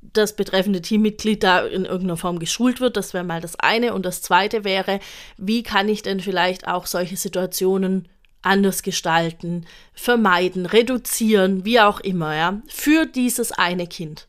das 0.00 0.36
betreffende 0.36 0.80
Teammitglied 0.80 1.42
da 1.42 1.60
in 1.66 1.84
irgendeiner 1.84 2.16
Form 2.16 2.38
geschult 2.38 2.80
wird. 2.80 2.96
Das 2.96 3.14
wäre 3.14 3.24
mal 3.24 3.40
das 3.40 3.58
eine. 3.58 3.94
Und 3.94 4.06
das 4.06 4.22
zweite 4.22 4.64
wäre, 4.64 5.00
wie 5.36 5.62
kann 5.62 5.88
ich 5.88 6.02
denn 6.02 6.20
vielleicht 6.20 6.68
auch 6.68 6.86
solche 6.86 7.16
Situationen 7.16 8.08
anders 8.42 8.82
gestalten, 8.82 9.66
vermeiden, 9.92 10.66
reduzieren, 10.66 11.64
wie 11.64 11.80
auch 11.80 12.00
immer, 12.00 12.34
ja, 12.36 12.62
für 12.68 13.06
dieses 13.06 13.52
eine 13.52 13.86
Kind. 13.86 14.28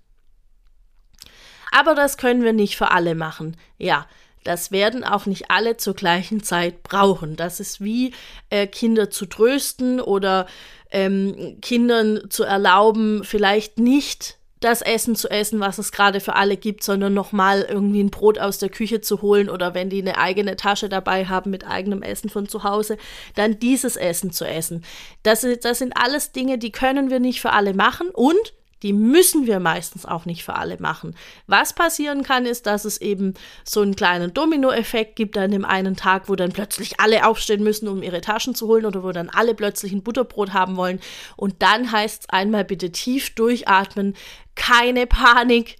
Aber 1.78 1.94
das 1.94 2.18
können 2.18 2.44
wir 2.44 2.54
nicht 2.54 2.76
für 2.76 2.90
alle 2.90 3.14
machen. 3.14 3.56
Ja, 3.78 4.08
das 4.44 4.72
werden 4.72 5.04
auch 5.04 5.28
nicht 5.28 5.52
alle 5.52 5.78
zur 5.78 5.94
gleichen 5.94 6.42
Zeit 6.42 6.82
brauchen. 6.82 7.36
Das 7.36 7.60
ist 7.60 7.82
wie 7.82 8.16
äh, 8.50 8.66
Kinder 8.66 9.12
zu 9.12 9.28
trösten 9.28 10.02
oder 10.02 10.48
ähm, 10.90 11.60
Kindern 11.62 12.32
zu 12.32 12.44
erlauben, 12.46 13.24
vielleicht 13.24 13.78
nicht 13.78 14.40
das 14.60 14.82
Essen 14.82 15.16
zu 15.16 15.30
essen, 15.30 15.60
was 15.60 15.78
es 15.78 15.92
gerade 15.92 16.20
für 16.20 16.36
alle 16.36 16.58
gibt, 16.58 16.84
sondern 16.84 17.14
nochmal 17.14 17.68
irgendwie 17.70 18.02
ein 18.02 18.10
Brot 18.10 18.40
aus 18.40 18.58
der 18.58 18.70
Küche 18.70 19.00
zu 19.00 19.22
holen 19.22 19.48
oder 19.48 19.76
wenn 19.76 19.92
die 19.92 20.02
eine 20.02 20.18
eigene 20.18 20.56
Tasche 20.56 20.90
dabei 20.90 21.26
haben 21.26 21.52
mit 21.52 21.64
eigenem 21.68 22.02
Essen 22.02 22.32
von 22.32 22.50
zu 22.50 22.64
Hause, 22.64 22.98
dann 23.36 23.60
dieses 23.60 23.98
Essen 23.98 24.32
zu 24.32 24.46
essen. 24.46 24.84
Das, 25.22 25.46
das 25.62 25.78
sind 25.78 25.96
alles 25.96 26.32
Dinge, 26.32 26.58
die 26.58 26.72
können 26.72 27.12
wir 27.12 27.20
nicht 27.20 27.40
für 27.40 27.52
alle 27.52 27.76
machen 27.76 28.10
und 28.10 28.54
die 28.84 28.94
müssen 28.94 29.48
wir 29.48 29.60
meistens 29.60 30.06
auch 30.06 30.26
nicht 30.26 30.44
für 30.44 30.56
alle 30.56 30.78
machen. 30.80 31.16
Was 31.48 31.74
passieren 31.74 32.24
kann, 32.24 32.46
ist, 32.46 32.66
dass 32.66 32.86
es 32.86 33.00
eben 33.00 33.34
so 33.64 33.82
einen 33.82 33.96
kleinen 33.96 34.34
Dominoeffekt 34.34 35.16
gibt 35.16 35.38
an 35.38 35.52
dem 35.52 35.66
einen 35.66 35.96
Tag, 35.96 36.30
wo 36.30 36.36
dann 36.36 36.52
plötzlich 36.52 37.00
alle 37.00 37.26
aufstehen 37.26 37.64
müssen, 37.64 37.88
um 37.88 38.04
ihre 38.04 38.22
Taschen 38.22 38.56
zu 38.56 38.68
holen 38.68 38.86
oder 38.86 39.04
wo 39.04 39.12
dann 39.12 39.30
alle 39.30 39.56
plötzlich 39.56 39.92
ein 39.92 40.04
Butterbrot 40.04 40.54
haben 40.54 40.78
wollen. 40.78 41.00
Und 41.36 41.62
dann 41.62 41.92
heißt 41.92 42.24
es 42.24 42.30
einmal 42.30 42.66
bitte 42.66 42.92
tief 42.92 43.34
durchatmen, 43.36 44.16
keine 44.56 45.08
Panik, 45.08 45.78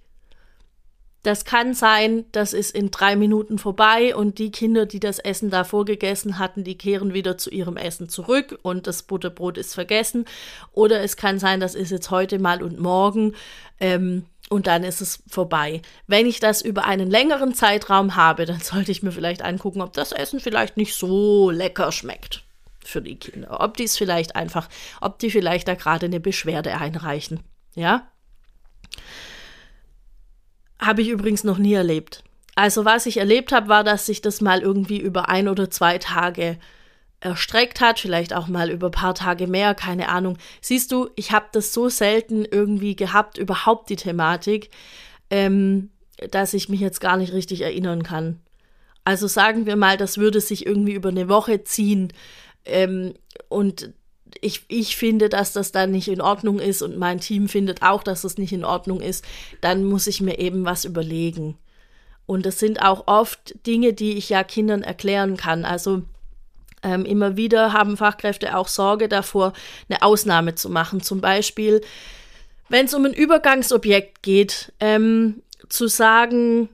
das 1.22 1.44
kann 1.44 1.74
sein, 1.74 2.24
das 2.32 2.52
ist 2.52 2.74
in 2.74 2.90
drei 2.90 3.16
Minuten 3.16 3.58
vorbei 3.58 4.14
und 4.14 4.38
die 4.38 4.50
Kinder, 4.50 4.86
die 4.86 5.00
das 5.00 5.18
Essen 5.18 5.50
davor 5.50 5.84
gegessen 5.84 6.38
hatten, 6.38 6.64
die 6.64 6.78
kehren 6.78 7.12
wieder 7.12 7.36
zu 7.36 7.50
ihrem 7.50 7.76
Essen 7.76 8.08
zurück 8.08 8.58
und 8.62 8.86
das 8.86 9.02
Butterbrot 9.02 9.58
ist 9.58 9.74
vergessen. 9.74 10.26
Oder 10.72 11.00
es 11.00 11.16
kann 11.16 11.38
sein, 11.38 11.60
das 11.60 11.74
ist 11.74 11.90
jetzt 11.90 12.10
heute 12.10 12.38
mal 12.38 12.62
und 12.62 12.78
morgen 12.78 13.34
ähm, 13.80 14.26
und 14.48 14.66
dann 14.66 14.84
ist 14.84 15.00
es 15.00 15.22
vorbei. 15.28 15.82
Wenn 16.06 16.26
ich 16.26 16.40
das 16.40 16.62
über 16.62 16.84
einen 16.86 17.10
längeren 17.10 17.52
Zeitraum 17.52 18.14
habe, 18.16 18.46
dann 18.46 18.60
sollte 18.60 18.92
ich 18.92 19.02
mir 19.02 19.12
vielleicht 19.12 19.42
angucken, 19.42 19.82
ob 19.82 19.92
das 19.92 20.12
Essen 20.12 20.40
vielleicht 20.40 20.76
nicht 20.76 20.94
so 20.94 21.50
lecker 21.50 21.90
schmeckt 21.90 22.44
für 22.84 23.02
die 23.02 23.16
Kinder. 23.16 23.60
Ob 23.60 23.76
die 23.76 23.84
es 23.84 23.98
vielleicht 23.98 24.36
einfach, 24.36 24.68
ob 25.00 25.18
die 25.18 25.30
vielleicht 25.30 25.68
da 25.68 25.74
gerade 25.74 26.06
eine 26.06 26.20
Beschwerde 26.20 26.78
einreichen. 26.78 27.40
Ja? 27.74 28.06
Habe 30.80 31.02
ich 31.02 31.08
übrigens 31.08 31.44
noch 31.44 31.58
nie 31.58 31.74
erlebt. 31.74 32.22
Also 32.54 32.84
was 32.84 33.06
ich 33.06 33.18
erlebt 33.18 33.52
habe, 33.52 33.68
war, 33.68 33.84
dass 33.84 34.06
sich 34.06 34.20
das 34.20 34.40
mal 34.40 34.60
irgendwie 34.60 34.98
über 34.98 35.28
ein 35.28 35.48
oder 35.48 35.70
zwei 35.70 35.98
Tage 35.98 36.58
erstreckt 37.20 37.80
hat, 37.80 37.98
vielleicht 37.98 38.32
auch 38.32 38.46
mal 38.46 38.70
über 38.70 38.88
ein 38.88 38.92
paar 38.92 39.14
Tage 39.14 39.46
mehr, 39.46 39.74
keine 39.74 40.08
Ahnung. 40.08 40.38
Siehst 40.60 40.92
du, 40.92 41.08
ich 41.16 41.32
habe 41.32 41.46
das 41.52 41.72
so 41.72 41.88
selten 41.88 42.44
irgendwie 42.44 42.94
gehabt, 42.94 43.38
überhaupt 43.38 43.90
die 43.90 43.96
Thematik, 43.96 44.70
ähm, 45.30 45.90
dass 46.30 46.54
ich 46.54 46.68
mich 46.68 46.80
jetzt 46.80 47.00
gar 47.00 47.16
nicht 47.16 47.32
richtig 47.32 47.62
erinnern 47.62 48.02
kann. 48.02 48.40
Also 49.04 49.26
sagen 49.26 49.66
wir 49.66 49.76
mal, 49.76 49.96
das 49.96 50.18
würde 50.18 50.40
sich 50.40 50.66
irgendwie 50.66 50.94
über 50.94 51.08
eine 51.08 51.28
Woche 51.28 51.64
ziehen 51.64 52.12
ähm, 52.64 53.14
und 53.48 53.92
ich, 54.40 54.64
ich 54.68 54.96
finde, 54.96 55.28
dass 55.28 55.52
das 55.52 55.72
dann 55.72 55.90
nicht 55.90 56.08
in 56.08 56.20
Ordnung 56.20 56.58
ist 56.58 56.82
und 56.82 56.98
mein 56.98 57.20
Team 57.20 57.48
findet 57.48 57.82
auch, 57.82 58.02
dass 58.02 58.22
das 58.22 58.38
nicht 58.38 58.52
in 58.52 58.64
Ordnung 58.64 59.00
ist, 59.00 59.24
dann 59.60 59.84
muss 59.84 60.06
ich 60.06 60.20
mir 60.20 60.38
eben 60.38 60.64
was 60.64 60.84
überlegen. 60.84 61.56
Und 62.26 62.44
das 62.44 62.58
sind 62.58 62.82
auch 62.82 63.06
oft 63.06 63.54
Dinge, 63.66 63.94
die 63.94 64.18
ich 64.18 64.28
ja 64.28 64.44
Kindern 64.44 64.82
erklären 64.82 65.36
kann. 65.36 65.64
Also 65.64 66.02
ähm, 66.82 67.04
immer 67.04 67.36
wieder 67.36 67.72
haben 67.72 67.96
Fachkräfte 67.96 68.56
auch 68.56 68.68
Sorge 68.68 69.08
davor, 69.08 69.52
eine 69.88 70.02
Ausnahme 70.02 70.54
zu 70.54 70.68
machen. 70.68 71.00
Zum 71.00 71.20
Beispiel, 71.20 71.80
wenn 72.68 72.86
es 72.86 72.94
um 72.94 73.04
ein 73.04 73.14
Übergangsobjekt 73.14 74.22
geht, 74.22 74.72
ähm, 74.78 75.42
zu 75.68 75.88
sagen, 75.88 76.68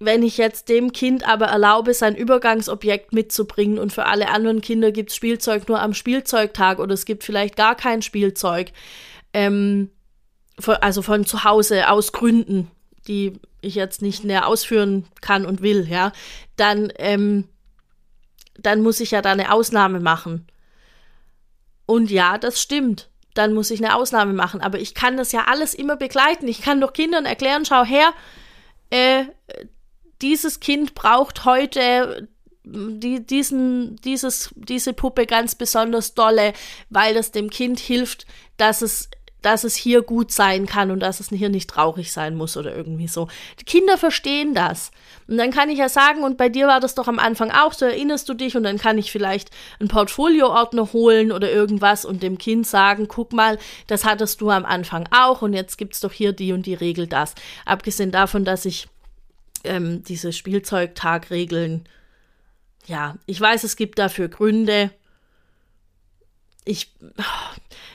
wenn 0.00 0.22
ich 0.22 0.38
jetzt 0.38 0.68
dem 0.68 0.92
Kind 0.92 1.26
aber 1.26 1.46
erlaube, 1.46 1.94
sein 1.94 2.16
Übergangsobjekt 2.16 3.12
mitzubringen 3.12 3.78
und 3.78 3.92
für 3.92 4.06
alle 4.06 4.28
anderen 4.28 4.60
Kinder 4.60 4.90
gibt 4.90 5.10
es 5.10 5.16
Spielzeug 5.16 5.68
nur 5.68 5.80
am 5.80 5.94
Spielzeugtag 5.94 6.78
oder 6.78 6.94
es 6.94 7.04
gibt 7.04 7.24
vielleicht 7.24 7.56
gar 7.56 7.74
kein 7.76 8.02
Spielzeug, 8.02 8.72
ähm, 9.32 9.90
von, 10.58 10.76
also 10.76 11.02
von 11.02 11.24
zu 11.24 11.44
Hause 11.44 11.88
aus 11.90 12.12
Gründen, 12.12 12.70
die 13.06 13.38
ich 13.60 13.74
jetzt 13.76 14.02
nicht 14.02 14.24
näher 14.24 14.46
ausführen 14.46 15.06
kann 15.20 15.46
und 15.46 15.62
will, 15.62 15.86
ja, 15.88 16.12
dann, 16.56 16.92
ähm, 16.96 17.48
dann 18.58 18.82
muss 18.82 19.00
ich 19.00 19.12
ja 19.12 19.22
da 19.22 19.32
eine 19.32 19.52
Ausnahme 19.52 20.00
machen. 20.00 20.46
Und 21.86 22.10
ja, 22.10 22.38
das 22.38 22.60
stimmt. 22.60 23.10
Dann 23.34 23.52
muss 23.52 23.70
ich 23.70 23.84
eine 23.84 23.96
Ausnahme 23.96 24.32
machen. 24.32 24.60
Aber 24.60 24.78
ich 24.78 24.94
kann 24.94 25.16
das 25.16 25.32
ja 25.32 25.44
alles 25.48 25.74
immer 25.74 25.96
begleiten. 25.96 26.46
Ich 26.46 26.62
kann 26.62 26.80
doch 26.80 26.92
Kindern 26.92 27.26
erklären, 27.26 27.64
schau 27.64 27.84
her, 27.84 28.12
äh, 28.90 29.24
dieses 30.22 30.60
Kind 30.60 30.94
braucht 30.94 31.44
heute 31.44 32.28
die, 32.64 33.24
diesen, 33.24 33.96
dieses, 33.96 34.50
diese 34.56 34.94
Puppe 34.94 35.26
ganz 35.26 35.54
besonders 35.54 36.14
dolle, 36.14 36.54
weil 36.88 37.14
das 37.14 37.30
dem 37.30 37.50
Kind 37.50 37.78
hilft, 37.78 38.26
dass 38.56 38.82
es 38.82 39.10
dass 39.44 39.64
es 39.64 39.76
hier 39.76 40.02
gut 40.02 40.32
sein 40.32 40.66
kann 40.66 40.90
und 40.90 41.00
dass 41.00 41.20
es 41.20 41.28
hier 41.28 41.50
nicht 41.50 41.68
traurig 41.68 42.12
sein 42.12 42.34
muss 42.34 42.56
oder 42.56 42.74
irgendwie 42.74 43.08
so. 43.08 43.28
Die 43.60 43.64
Kinder 43.64 43.98
verstehen 43.98 44.54
das. 44.54 44.90
Und 45.28 45.36
dann 45.36 45.50
kann 45.50 45.68
ich 45.68 45.78
ja 45.78 45.90
sagen, 45.90 46.22
und 46.22 46.38
bei 46.38 46.48
dir 46.48 46.66
war 46.66 46.80
das 46.80 46.94
doch 46.94 47.08
am 47.08 47.18
Anfang 47.18 47.50
auch, 47.50 47.74
so 47.74 47.84
erinnerst 47.84 48.26
du 48.28 48.34
dich, 48.34 48.56
und 48.56 48.62
dann 48.62 48.78
kann 48.78 48.96
ich 48.96 49.12
vielleicht 49.12 49.50
einen 49.80 49.90
Portfolioordner 49.90 50.94
holen 50.94 51.30
oder 51.30 51.52
irgendwas 51.52 52.06
und 52.06 52.22
dem 52.22 52.38
Kind 52.38 52.66
sagen, 52.66 53.06
guck 53.06 53.34
mal, 53.34 53.58
das 53.86 54.06
hattest 54.06 54.40
du 54.40 54.48
am 54.48 54.64
Anfang 54.64 55.06
auch 55.10 55.42
und 55.42 55.52
jetzt 55.52 55.76
gibt 55.76 55.92
es 55.92 56.00
doch 56.00 56.12
hier 56.12 56.32
die 56.32 56.52
und 56.54 56.64
die 56.64 56.74
Regel 56.74 57.06
das. 57.06 57.34
Abgesehen 57.66 58.12
davon, 58.12 58.46
dass 58.46 58.64
ich 58.64 58.88
ähm, 59.64 60.02
diese 60.02 60.32
Spielzeugtagregeln, 60.32 61.88
ja, 62.86 63.16
ich 63.26 63.40
weiß, 63.40 63.64
es 63.64 63.76
gibt 63.76 63.98
dafür 63.98 64.28
Gründe. 64.28 64.90
Ich, 66.64 66.94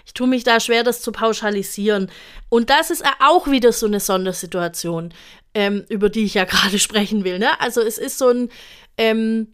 ich 0.05 0.13
tue 0.13 0.27
mich 0.27 0.43
da 0.43 0.59
schwer, 0.59 0.83
das 0.83 1.01
zu 1.01 1.11
pauschalisieren. 1.11 2.11
Und 2.49 2.69
das 2.69 2.89
ist 2.89 3.03
auch 3.19 3.47
wieder 3.47 3.71
so 3.71 3.85
eine 3.85 3.99
Sondersituation, 3.99 5.13
ähm, 5.53 5.85
über 5.89 6.09
die 6.09 6.25
ich 6.25 6.35
ja 6.35 6.45
gerade 6.45 6.79
sprechen 6.79 7.23
will. 7.23 7.39
Ne? 7.39 7.59
Also 7.59 7.81
es 7.81 7.97
ist 7.97 8.17
so 8.17 8.29
ein, 8.29 8.49
ähm, 8.97 9.53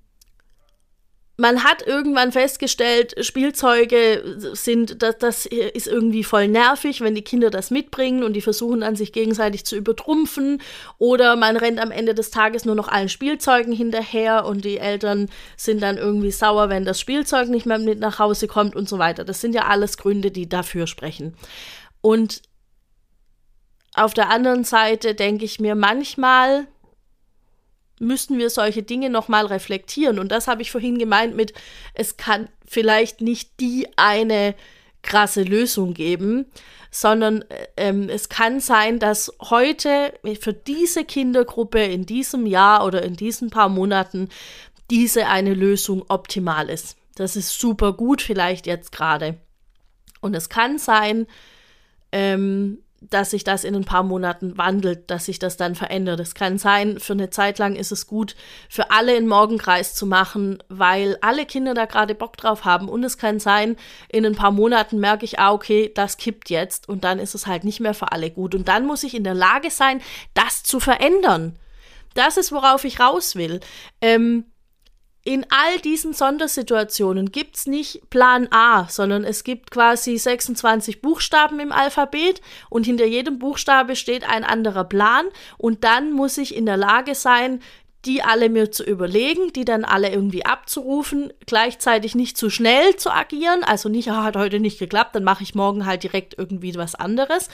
man 1.37 1.63
hat 1.63 1.85
irgendwann 1.85 2.31
festgestellt, 2.31 3.13
Spielzeuge 3.25 4.37
sind, 4.53 5.01
das, 5.01 5.17
das 5.17 5.45
ist 5.45 5.87
irgendwie 5.87 6.23
voll 6.23 6.47
nervig, 6.47 7.01
wenn 7.01 7.13
die 7.13 7.23
Kinder 7.23 7.49
das 7.49 7.71
mitbringen 7.71 8.23
und 8.23 8.33
die 8.33 8.41
versuchen 8.41 8.81
dann 8.81 8.95
sich 8.95 9.11
gegenseitig 9.11 9.65
zu 9.65 9.75
übertrumpfen. 9.75 10.61
Oder 10.97 11.35
man 11.35 11.57
rennt 11.57 11.79
am 11.79 11.91
Ende 11.91 12.15
des 12.15 12.31
Tages 12.31 12.63
nur 12.63 12.75
noch 12.75 12.87
allen 12.87 13.09
Spielzeugen 13.09 13.73
hinterher 13.73 14.45
und 14.45 14.63
die 14.63 14.77
Eltern 14.77 15.29
sind 15.57 15.81
dann 15.81 15.97
irgendwie 15.97 16.31
sauer, 16.31 16.69
wenn 16.69 16.85
das 16.85 17.01
Spielzeug 17.01 17.49
nicht 17.49 17.65
mehr 17.65 17.79
mit 17.79 17.99
nach 17.99 18.19
Hause 18.19 18.47
kommt 18.47 18.75
und 18.75 18.87
so 18.87 18.97
weiter. 18.97 19.25
Das 19.25 19.41
sind 19.41 19.53
ja 19.53 19.65
alles 19.65 19.97
Gründe, 19.97 20.31
die 20.31 20.47
dafür 20.47 20.87
sprechen. 20.87 21.35
Und 21.99 22.43
auf 23.93 24.13
der 24.13 24.29
anderen 24.29 24.63
Seite 24.63 25.15
denke 25.15 25.43
ich 25.43 25.59
mir 25.59 25.75
manchmal, 25.75 26.67
müssten 27.99 28.37
wir 28.37 28.49
solche 28.49 28.83
Dinge 28.83 29.09
nochmal 29.09 29.45
reflektieren. 29.45 30.19
Und 30.19 30.31
das 30.31 30.47
habe 30.47 30.61
ich 30.61 30.71
vorhin 30.71 30.97
gemeint 30.97 31.35
mit, 31.35 31.53
es 31.93 32.17
kann 32.17 32.49
vielleicht 32.65 33.21
nicht 33.21 33.59
die 33.59 33.87
eine 33.95 34.55
krasse 35.01 35.43
Lösung 35.43 35.93
geben, 35.93 36.47
sondern 36.91 37.45
ähm, 37.77 38.09
es 38.09 38.29
kann 38.29 38.59
sein, 38.59 38.99
dass 38.99 39.31
heute 39.41 40.13
für 40.39 40.53
diese 40.53 41.05
Kindergruppe 41.05 41.83
in 41.83 42.05
diesem 42.05 42.45
Jahr 42.45 42.85
oder 42.85 43.03
in 43.03 43.15
diesen 43.15 43.49
paar 43.49 43.69
Monaten 43.69 44.29
diese 44.89 45.27
eine 45.27 45.53
Lösung 45.53 46.05
optimal 46.07 46.69
ist. 46.69 46.97
Das 47.15 47.35
ist 47.35 47.59
super 47.59 47.93
gut 47.93 48.21
vielleicht 48.21 48.65
jetzt 48.65 48.91
gerade. 48.91 49.37
Und 50.21 50.35
es 50.35 50.49
kann 50.49 50.77
sein, 50.77 51.27
ähm, 52.11 52.79
dass 53.09 53.31
sich 53.31 53.43
das 53.43 53.63
in 53.63 53.75
ein 53.75 53.85
paar 53.85 54.03
Monaten 54.03 54.57
wandelt, 54.57 55.09
dass 55.09 55.25
sich 55.25 55.39
das 55.39 55.57
dann 55.57 55.75
verändert. 55.75 56.19
Es 56.19 56.35
kann 56.35 56.57
sein, 56.57 56.99
für 56.99 57.13
eine 57.13 57.29
Zeit 57.29 57.59
lang 57.59 57.75
ist 57.75 57.91
es 57.91 58.07
gut, 58.07 58.35
für 58.69 58.91
alle 58.91 59.15
einen 59.15 59.27
Morgenkreis 59.27 59.95
zu 59.95 60.05
machen, 60.05 60.61
weil 60.69 61.17
alle 61.21 61.45
Kinder 61.45 61.73
da 61.73 61.85
gerade 61.85 62.15
Bock 62.15 62.37
drauf 62.37 62.65
haben. 62.65 62.89
Und 62.89 63.03
es 63.03 63.17
kann 63.17 63.39
sein, 63.39 63.75
in 64.09 64.25
ein 64.25 64.35
paar 64.35 64.51
Monaten 64.51 64.99
merke 64.99 65.25
ich, 65.25 65.39
ah, 65.39 65.51
okay, 65.51 65.91
das 65.93 66.17
kippt 66.17 66.49
jetzt 66.49 66.89
und 66.89 67.03
dann 67.03 67.19
ist 67.19 67.35
es 67.35 67.47
halt 67.47 67.63
nicht 67.63 67.79
mehr 67.79 67.93
für 67.93 68.11
alle 68.11 68.31
gut. 68.31 68.55
Und 68.55 68.67
dann 68.67 68.85
muss 68.85 69.03
ich 69.03 69.15
in 69.15 69.23
der 69.23 69.35
Lage 69.35 69.69
sein, 69.71 70.01
das 70.33 70.63
zu 70.63 70.79
verändern. 70.79 71.57
Das 72.13 72.37
ist, 72.37 72.51
worauf 72.51 72.85
ich 72.85 72.99
raus 72.99 73.35
will. 73.35 73.59
Ähm, 74.01 74.45
in 75.25 75.43
all 75.49 75.79
diesen 75.79 76.13
Sondersituationen 76.13 77.31
gibt 77.31 77.57
es 77.57 77.65
nicht 77.65 78.09
Plan 78.11 78.47
A, 78.51 78.87
sondern 78.87 79.23
es 79.23 79.43
gibt 79.43 79.71
quasi 79.71 80.17
26 80.17 81.01
Buchstaben 81.01 81.59
im 81.59 81.71
Alphabet 81.71 82.41
und 82.69 82.85
hinter 82.85 83.05
jedem 83.05 83.39
Buchstabe 83.39 83.95
steht 83.95 84.23
ein 84.23 84.43
anderer 84.43 84.83
Plan 84.83 85.25
und 85.57 85.83
dann 85.83 86.13
muss 86.13 86.37
ich 86.37 86.55
in 86.55 86.67
der 86.67 86.77
Lage 86.77 87.15
sein, 87.15 87.59
die 88.05 88.21
alle 88.21 88.49
mir 88.49 88.71
zu 88.71 88.83
überlegen, 88.83 89.51
die 89.51 89.65
dann 89.65 89.83
alle 89.83 90.11
irgendwie 90.11 90.45
abzurufen, 90.45 91.33
gleichzeitig 91.47 92.13
nicht 92.13 92.37
zu 92.37 92.51
schnell 92.51 92.95
zu 92.95 93.11
agieren, 93.11 93.63
also 93.63 93.89
nicht, 93.89 94.11
ah, 94.11 94.23
hat 94.23 94.35
heute 94.35 94.59
nicht 94.59 94.77
geklappt, 94.77 95.15
dann 95.15 95.23
mache 95.23 95.41
ich 95.41 95.55
morgen 95.55 95.87
halt 95.87 96.03
direkt 96.03 96.37
irgendwie 96.37 96.75
was 96.75 96.93
anderes, 96.93 97.49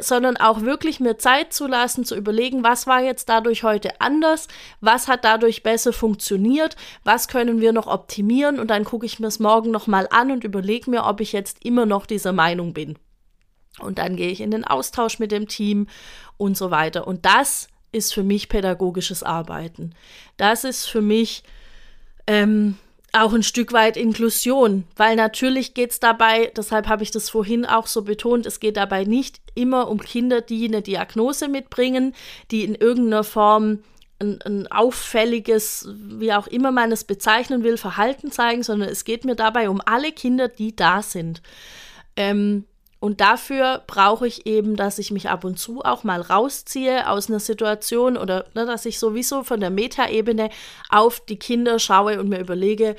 sondern 0.00 0.36
auch 0.36 0.62
wirklich 0.62 1.00
mir 1.00 1.18
Zeit 1.18 1.52
zu 1.52 1.66
lassen, 1.66 2.04
zu 2.04 2.16
überlegen, 2.16 2.64
was 2.64 2.86
war 2.86 3.02
jetzt 3.02 3.28
dadurch 3.28 3.62
heute 3.62 4.00
anders, 4.00 4.48
was 4.80 5.08
hat 5.08 5.24
dadurch 5.24 5.62
besser 5.62 5.92
funktioniert, 5.92 6.76
was 7.04 7.28
können 7.28 7.60
wir 7.60 7.72
noch 7.72 7.86
optimieren 7.86 8.58
und 8.58 8.68
dann 8.68 8.84
gucke 8.84 9.06
ich 9.06 9.20
mir 9.20 9.26
es 9.26 9.38
morgen 9.38 9.70
nochmal 9.70 10.08
an 10.10 10.30
und 10.30 10.44
überlege 10.44 10.90
mir, 10.90 11.04
ob 11.04 11.20
ich 11.20 11.32
jetzt 11.32 11.64
immer 11.64 11.84
noch 11.84 12.06
dieser 12.06 12.32
Meinung 12.32 12.72
bin. 12.72 12.98
Und 13.80 13.98
dann 13.98 14.16
gehe 14.16 14.30
ich 14.30 14.40
in 14.40 14.50
den 14.50 14.64
Austausch 14.64 15.18
mit 15.18 15.32
dem 15.32 15.48
Team 15.48 15.86
und 16.36 16.56
so 16.56 16.70
weiter. 16.70 17.06
Und 17.06 17.24
das 17.24 17.68
ist 17.90 18.12
für 18.12 18.22
mich 18.22 18.48
pädagogisches 18.48 19.22
Arbeiten. 19.22 19.94
Das 20.36 20.64
ist 20.64 20.86
für 20.86 21.02
mich 21.02 21.42
ähm, 22.26 22.76
auch 23.12 23.34
ein 23.34 23.42
Stück 23.42 23.72
weit 23.72 23.96
Inklusion, 23.96 24.84
weil 24.96 25.16
natürlich 25.16 25.74
geht 25.74 25.90
es 25.90 26.00
dabei, 26.00 26.50
deshalb 26.56 26.88
habe 26.88 27.02
ich 27.02 27.10
das 27.10 27.28
vorhin 27.28 27.66
auch 27.66 27.86
so 27.86 28.02
betont, 28.02 28.46
es 28.46 28.58
geht 28.58 28.78
dabei 28.78 29.04
nicht 29.04 29.40
immer 29.54 29.88
um 29.88 30.00
Kinder, 30.00 30.40
die 30.40 30.66
eine 30.66 30.80
Diagnose 30.80 31.48
mitbringen, 31.48 32.14
die 32.50 32.64
in 32.64 32.74
irgendeiner 32.74 33.22
Form 33.22 33.80
ein, 34.18 34.40
ein 34.42 34.66
auffälliges, 34.72 35.88
wie 35.94 36.32
auch 36.32 36.46
immer 36.46 36.72
man 36.72 36.90
es 36.90 37.04
bezeichnen 37.04 37.62
will, 37.64 37.76
Verhalten 37.76 38.30
zeigen, 38.30 38.62
sondern 38.62 38.88
es 38.88 39.04
geht 39.04 39.26
mir 39.26 39.36
dabei 39.36 39.68
um 39.68 39.82
alle 39.84 40.12
Kinder, 40.12 40.48
die 40.48 40.74
da 40.74 41.02
sind. 41.02 41.42
Ähm, 42.16 42.64
und 43.02 43.20
dafür 43.20 43.82
brauche 43.88 44.28
ich 44.28 44.46
eben, 44.46 44.76
dass 44.76 45.00
ich 45.00 45.10
mich 45.10 45.28
ab 45.28 45.42
und 45.42 45.58
zu 45.58 45.82
auch 45.82 46.04
mal 46.04 46.20
rausziehe 46.20 47.10
aus 47.10 47.28
einer 47.28 47.40
Situation 47.40 48.16
oder 48.16 48.44
ne, 48.54 48.64
dass 48.64 48.86
ich 48.86 49.00
sowieso 49.00 49.42
von 49.42 49.58
der 49.58 49.70
Metaebene 49.70 50.50
auf 50.88 51.18
die 51.18 51.36
Kinder 51.36 51.80
schaue 51.80 52.20
und 52.20 52.28
mir 52.28 52.38
überlege, 52.38 52.94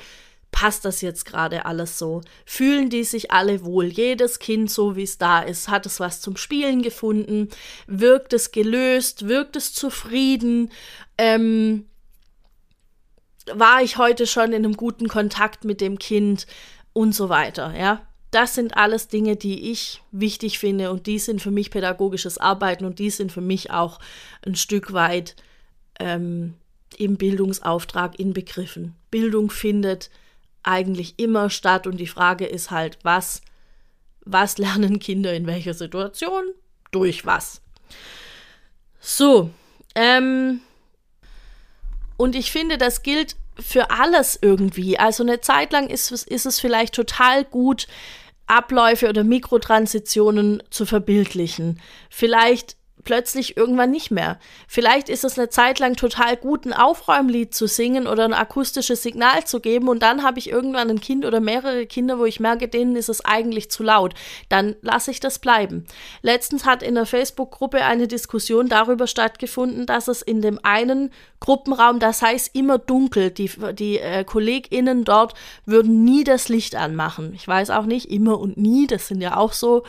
passt 0.50 0.84
das 0.84 1.00
jetzt 1.00 1.24
gerade 1.24 1.64
alles 1.64 1.98
so? 1.98 2.20
Fühlen 2.44 2.90
die 2.90 3.04
sich 3.04 3.30
alle 3.30 3.64
wohl? 3.64 3.86
Jedes 3.86 4.40
Kind 4.40 4.70
so, 4.70 4.94
wie 4.94 5.04
es 5.04 5.16
da 5.16 5.40
ist, 5.40 5.68
hat 5.68 5.86
es 5.86 6.00
was 6.00 6.20
zum 6.20 6.36
Spielen 6.36 6.82
gefunden? 6.82 7.48
Wirkt 7.86 8.34
es 8.34 8.52
gelöst? 8.52 9.26
Wirkt 9.26 9.56
es 9.56 9.72
zufrieden? 9.72 10.70
Ähm, 11.16 11.86
war 13.54 13.80
ich 13.80 13.96
heute 13.96 14.26
schon 14.26 14.52
in 14.52 14.66
einem 14.66 14.76
guten 14.76 15.08
Kontakt 15.08 15.64
mit 15.64 15.80
dem 15.80 15.98
Kind? 15.98 16.46
Und 16.92 17.14
so 17.14 17.30
weiter, 17.30 17.74
ja 17.74 18.06
das 18.34 18.54
sind 18.54 18.76
alles 18.76 19.08
Dinge, 19.08 19.36
die 19.36 19.70
ich 19.70 20.02
wichtig 20.10 20.58
finde 20.58 20.90
und 20.90 21.06
die 21.06 21.18
sind 21.18 21.40
für 21.40 21.52
mich 21.52 21.70
pädagogisches 21.70 22.38
Arbeiten 22.38 22.84
und 22.84 22.98
die 22.98 23.10
sind 23.10 23.30
für 23.30 23.40
mich 23.40 23.70
auch 23.70 24.00
ein 24.44 24.56
Stück 24.56 24.92
weit 24.92 25.36
ähm, 26.00 26.54
im 26.98 27.16
Bildungsauftrag 27.16 28.18
inbegriffen. 28.18 28.94
Bildung 29.10 29.50
findet 29.50 30.10
eigentlich 30.64 31.14
immer 31.18 31.48
statt 31.48 31.86
und 31.86 31.98
die 31.98 32.08
Frage 32.08 32.46
ist 32.46 32.70
halt, 32.70 32.98
was, 33.02 33.40
was 34.24 34.58
lernen 34.58 34.98
Kinder 34.98 35.32
in 35.32 35.46
welcher 35.46 35.74
Situation? 35.74 36.44
Durch 36.90 37.24
was? 37.26 37.60
So, 38.98 39.50
ähm, 39.94 40.60
und 42.16 42.34
ich 42.34 42.50
finde, 42.50 42.78
das 42.78 43.02
gilt 43.02 43.36
für 43.58 43.90
alles 43.90 44.38
irgendwie. 44.40 44.98
Also 44.98 45.22
eine 45.22 45.40
Zeit 45.40 45.72
lang 45.72 45.88
ist, 45.88 46.10
ist 46.10 46.46
es 46.46 46.58
vielleicht 46.58 46.94
total 46.94 47.44
gut, 47.44 47.86
Abläufe 48.46 49.08
oder 49.08 49.24
Mikrotransitionen 49.24 50.62
zu 50.70 50.86
verbildlichen. 50.86 51.80
Vielleicht 52.10 52.76
plötzlich 53.04 53.56
irgendwann 53.56 53.90
nicht 53.90 54.10
mehr. 54.10 54.38
Vielleicht 54.66 55.08
ist 55.08 55.24
es 55.24 55.38
eine 55.38 55.48
Zeit 55.48 55.78
lang 55.78 55.96
total 55.96 56.36
gut, 56.36 56.64
ein 56.66 56.72
Aufräumlied 56.72 57.54
zu 57.54 57.66
singen 57.66 58.06
oder 58.06 58.24
ein 58.24 58.34
akustisches 58.34 59.02
Signal 59.02 59.44
zu 59.44 59.60
geben 59.60 59.88
und 59.88 60.02
dann 60.02 60.22
habe 60.22 60.38
ich 60.38 60.50
irgendwann 60.50 60.90
ein 60.90 61.00
Kind 61.00 61.24
oder 61.24 61.40
mehrere 61.40 61.86
Kinder, 61.86 62.18
wo 62.18 62.24
ich 62.24 62.40
merke, 62.40 62.68
denen 62.68 62.96
ist 62.96 63.08
es 63.08 63.24
eigentlich 63.24 63.70
zu 63.70 63.82
laut. 63.82 64.14
Dann 64.48 64.76
lasse 64.82 65.10
ich 65.10 65.20
das 65.20 65.38
bleiben. 65.38 65.86
Letztens 66.22 66.64
hat 66.64 66.82
in 66.82 66.94
der 66.94 67.06
Facebook-Gruppe 67.06 67.84
eine 67.84 68.08
Diskussion 68.08 68.68
darüber 68.68 69.06
stattgefunden, 69.06 69.86
dass 69.86 70.08
es 70.08 70.22
in 70.22 70.42
dem 70.42 70.58
einen 70.62 71.10
Gruppenraum, 71.40 71.98
das 71.98 72.22
heißt 72.22 72.54
immer 72.54 72.78
dunkel, 72.78 73.30
die, 73.30 73.50
die 73.74 73.98
äh, 73.98 74.24
KollegInnen 74.24 75.04
dort 75.04 75.34
würden 75.66 76.04
nie 76.04 76.24
das 76.24 76.48
Licht 76.48 76.74
anmachen. 76.74 77.34
Ich 77.34 77.46
weiß 77.46 77.70
auch 77.70 77.84
nicht, 77.84 78.10
immer 78.10 78.38
und 78.40 78.56
nie, 78.56 78.86
das 78.86 79.08
sind 79.08 79.20
ja 79.20 79.36
auch 79.36 79.52
so, 79.52 79.82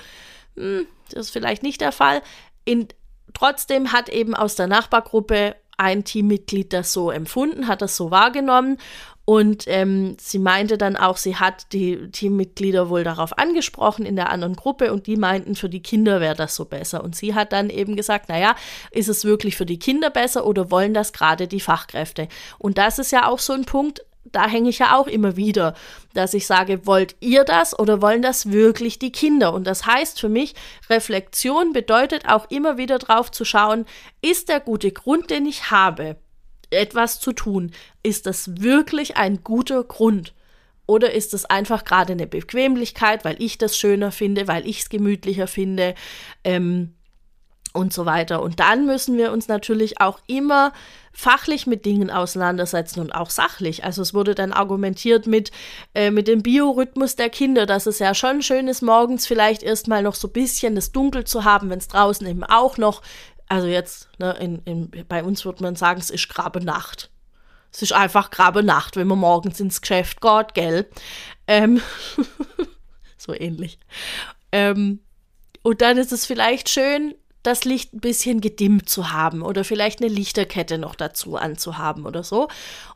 hm, 0.56 0.86
das 1.10 1.28
ist 1.28 1.32
vielleicht 1.32 1.63
nicht 1.63 1.82
der 1.82 1.91
Fall. 1.91 2.21
In 2.65 2.88
Trotzdem 3.34 3.92
hat 3.92 4.10
eben 4.10 4.34
aus 4.36 4.56
der 4.56 4.68
Nachbargruppe 4.68 5.56
ein 5.78 6.06
Teammitglied 6.06 6.72
das 6.72 6.94
so 6.94 7.12
empfunden, 7.12 7.68
hat 7.68 7.82
das 7.82 7.98
so 7.98 8.12
wahrgenommen 8.12 8.78
und 9.26 9.64
ähm, 9.66 10.16
sie 10.20 10.38
meinte 10.38 10.78
dann 10.78 10.96
auch, 10.96 11.18
sie 11.18 11.36
hat 11.36 11.74
die 11.74 12.12
Teammitglieder 12.12 12.90
wohl 12.90 13.04
darauf 13.04 13.38
angesprochen 13.40 14.06
in 14.06 14.16
der 14.16 14.30
anderen 14.30 14.56
Gruppe 14.56 14.94
und 14.94 15.08
die 15.08 15.18
meinten, 15.18 15.56
für 15.56 15.68
die 15.68 15.82
Kinder 15.82 16.22
wäre 16.22 16.36
das 16.36 16.56
so 16.56 16.66
besser. 16.66 17.04
Und 17.04 17.16
sie 17.16 17.34
hat 17.34 17.52
dann 17.52 17.72
eben 17.72 17.96
gesagt, 17.96 18.30
naja, 18.30 18.56
ist 18.92 19.10
es 19.10 19.26
wirklich 19.26 19.58
für 19.58 19.66
die 19.66 19.80
Kinder 19.80 20.12
besser 20.12 20.46
oder 20.46 20.70
wollen 20.70 20.94
das 20.94 21.12
gerade 21.12 21.48
die 21.48 21.60
Fachkräfte? 21.60 22.28
Und 22.60 22.78
das 22.78 23.00
ist 23.00 23.12
ja 23.12 23.28
auch 23.28 23.40
so 23.40 23.54
ein 23.54 23.66
Punkt, 23.66 24.06
da 24.36 24.48
hänge 24.48 24.69
ich 24.69 24.80
ja 24.80 24.98
auch 24.98 25.08
immer 25.08 25.36
wieder, 25.36 25.74
dass 26.13 26.34
ich 26.34 26.45
sage, 26.45 26.86
wollt 26.86 27.15
ihr 27.19 27.43
das 27.43 27.78
oder 27.78 28.02
wollen 28.02 28.21
das 28.21 28.52
wirklich 28.52 29.00
die 29.00 29.12
Kinder? 29.12 29.54
Und 29.54 29.65
das 29.65 29.86
heißt 29.86 30.19
für 30.19 30.30
mich, 30.30 30.56
Reflexion 30.89 31.74
bedeutet 31.74 32.28
auch 32.28 32.50
immer 32.50 32.78
wieder 32.78 33.00
drauf 33.00 33.32
zu 33.32 33.45
schauen, 33.45 33.86
ist 34.21 34.50
der 34.50 34.60
gute 34.60 34.91
Grund, 34.91 35.30
den 35.30 35.45
ich 35.45 35.71
habe, 35.71 36.17
etwas 36.69 37.19
zu 37.19 37.32
tun, 37.32 37.71
ist 38.04 38.26
das 38.26 38.62
wirklich 38.62 39.17
ein 39.17 39.43
guter 39.43 39.84
Grund? 39.84 40.34
Oder 40.88 41.13
ist 41.13 41.34
es 41.34 41.45
einfach 41.45 41.84
gerade 41.84 42.13
eine 42.13 42.28
Bequemlichkeit, 42.28 43.26
weil 43.26 43.41
ich 43.41 43.58
das 43.58 43.78
schöner 43.78 44.12
finde, 44.12 44.48
weil 44.48 44.67
ich 44.67 44.82
es 44.82 44.89
gemütlicher 44.89 45.48
finde 45.48 45.95
ähm, 46.43 46.93
und 47.76 47.94
so 47.94 48.06
weiter. 48.06 48.42
Und 48.42 48.60
dann 48.60 48.86
müssen 48.86 49.18
wir 49.18 49.32
uns 49.32 49.48
natürlich 49.48 50.00
auch 50.02 50.20
immer 50.28 50.74
fachlich 51.12 51.66
mit 51.66 51.86
Dingen 51.86 52.12
auseinandersetzen 52.12 53.00
und 53.00 53.16
auch 53.16 53.30
sachlich. 53.30 53.86
Also 53.86 54.02
es 54.02 54.14
wurde 54.14 54.36
dann 54.36 54.52
argumentiert 54.52 55.28
mit, 55.28 55.52
äh, 55.94 56.12
mit 56.12 56.28
dem 56.28 56.44
Biorhythmus 56.44 57.16
der 57.16 57.30
Kinder, 57.30 57.66
dass 57.66 57.86
es 57.86 58.00
ja 58.00 58.14
schon 58.14 58.42
schön 58.42 58.68
ist, 58.68 58.82
morgens 58.82 59.26
vielleicht 59.26 59.64
erstmal 59.64 60.04
noch 60.04 60.16
so 60.16 60.28
ein 60.28 60.34
bisschen 60.34 60.76
das 60.76 60.92
Dunkel 60.92 61.24
zu 61.24 61.46
haben, 61.46 61.70
wenn 61.70 61.80
es 61.80 61.88
draußen 61.88 62.28
eben 62.28 62.44
auch 62.44 62.78
noch, 62.78 63.02
also 63.48 63.68
jetzt, 63.68 64.10
ne, 64.20 64.36
in, 64.40 64.62
in, 64.66 65.06
bei 65.08 65.24
uns 65.24 65.46
würde 65.46 65.64
man 65.64 65.78
sagen, 65.78 66.02
es 66.02 66.10
ist 66.10 66.28
grabe 66.28 66.64
Nacht. 66.64 67.10
Es 67.72 67.82
ist 67.82 67.94
einfach 67.94 68.30
grabe 68.30 68.64
Nacht, 68.64 68.98
wenn 68.98 69.08
man 69.08 69.20
morgens 69.20 69.60
ins 69.60 69.82
Geschäft 69.82 70.20
geht, 70.22 70.54
gell? 70.54 70.90
Ähm, 71.48 71.82
so 73.18 73.34
ähnlich. 73.34 73.80
Ähm, 74.52 75.00
und 75.62 75.82
dann 75.82 75.98
ist 75.98 76.12
es 76.12 76.26
vielleicht 76.26 76.70
schön, 76.70 77.16
das 77.45 77.65
Licht 77.65 77.93
ein 77.93 77.99
bisschen 77.99 78.41
gedimmt 78.41 78.89
zu 78.89 79.12
haben 79.12 79.41
oder 79.41 79.63
vielleicht 79.63 80.01
eine 80.01 80.12
Lichterkette 80.12 80.77
noch 80.77 80.95
dazu 80.95 81.36
anzuhaben 81.36 82.05
oder 82.05 82.23
so. 82.23 82.47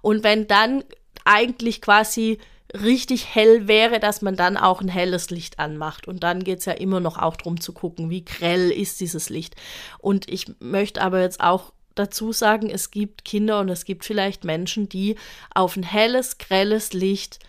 Und 0.01 0.23
wenn 0.23 0.47
dann 0.47 0.83
eigentlich 1.25 1.81
quasi 1.81 2.39
richtig 2.73 3.33
hell 3.33 3.67
wäre, 3.67 3.99
dass 3.99 4.21
man 4.21 4.35
dann 4.35 4.57
auch 4.57 4.81
ein 4.81 4.89
helles 4.89 5.29
Licht 5.29 5.59
anmacht. 5.59 6.07
Und 6.07 6.23
dann 6.23 6.43
geht 6.43 6.59
es 6.59 6.65
ja 6.65 6.73
immer 6.73 6.99
noch 6.99 7.17
auch 7.17 7.35
darum 7.35 7.59
zu 7.59 7.73
gucken, 7.73 8.09
wie 8.09 8.23
grell 8.23 8.71
ist 8.71 9.01
dieses 9.01 9.29
Licht. 9.29 9.55
Und 9.97 10.29
ich 10.29 10.51
möchte 10.59 11.01
aber 11.01 11.21
jetzt 11.21 11.41
auch 11.41 11.73
dazu 11.95 12.31
sagen, 12.31 12.69
es 12.69 12.91
gibt 12.91 13.25
Kinder 13.25 13.59
und 13.59 13.69
es 13.69 13.85
gibt 13.85 14.05
vielleicht 14.05 14.43
Menschen, 14.43 14.87
die 14.87 15.15
auf 15.53 15.75
ein 15.75 15.83
helles, 15.83 16.37
grelles 16.37 16.93
Licht 16.93 17.39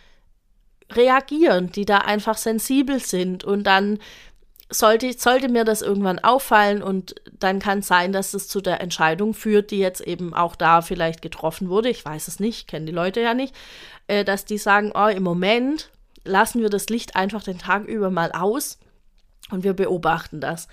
reagieren, 0.90 1.70
die 1.70 1.84
da 1.84 1.98
einfach 1.98 2.36
sensibel 2.36 2.98
sind 2.98 3.44
und 3.44 3.64
dann 3.64 3.98
sollte, 4.70 5.12
sollte 5.12 5.48
mir 5.48 5.64
das 5.64 5.83
irgendwann 5.83 6.18
auffallen 6.20 6.83
und 6.83 7.16
dann 7.38 7.59
kann 7.59 7.80
es 7.80 7.88
sein, 7.88 8.12
dass 8.12 8.35
es 8.35 8.48
zu 8.48 8.61
der 8.61 8.80
Entscheidung 8.80 9.35
führt, 9.35 9.70
die 9.70 9.78
jetzt 9.78 10.00
eben 10.00 10.33
auch 10.33 10.56
da 10.56 10.80
vielleicht 10.80 11.22
getroffen 11.22 11.68
wurde. 11.68 11.90
Ich 11.90 12.04
weiß 12.04 12.28
es 12.28 12.40
nicht, 12.40 12.68
kenne 12.68 12.87
die 12.87 12.92
Leute 12.92 13.20
ja 13.20 13.35
nicht, 13.35 13.54
äh, 14.06 14.24
dass 14.24 14.44
die 14.44 14.59
sagen, 14.59 14.92
oh, 14.94 15.09
im 15.09 15.22
Moment 15.22 15.90
lassen 16.24 16.61
wir 16.61 16.70
das 16.70 16.88
Licht 16.88 17.16
einfach 17.16 17.42
den 17.42 17.59
Tag 17.59 17.87
über 17.87 18.11
mal 18.11 18.33
aus 18.33 18.78
und 19.50 19.64
wir 19.64 19.74
beobachten 19.74 20.40
das. 20.40 20.68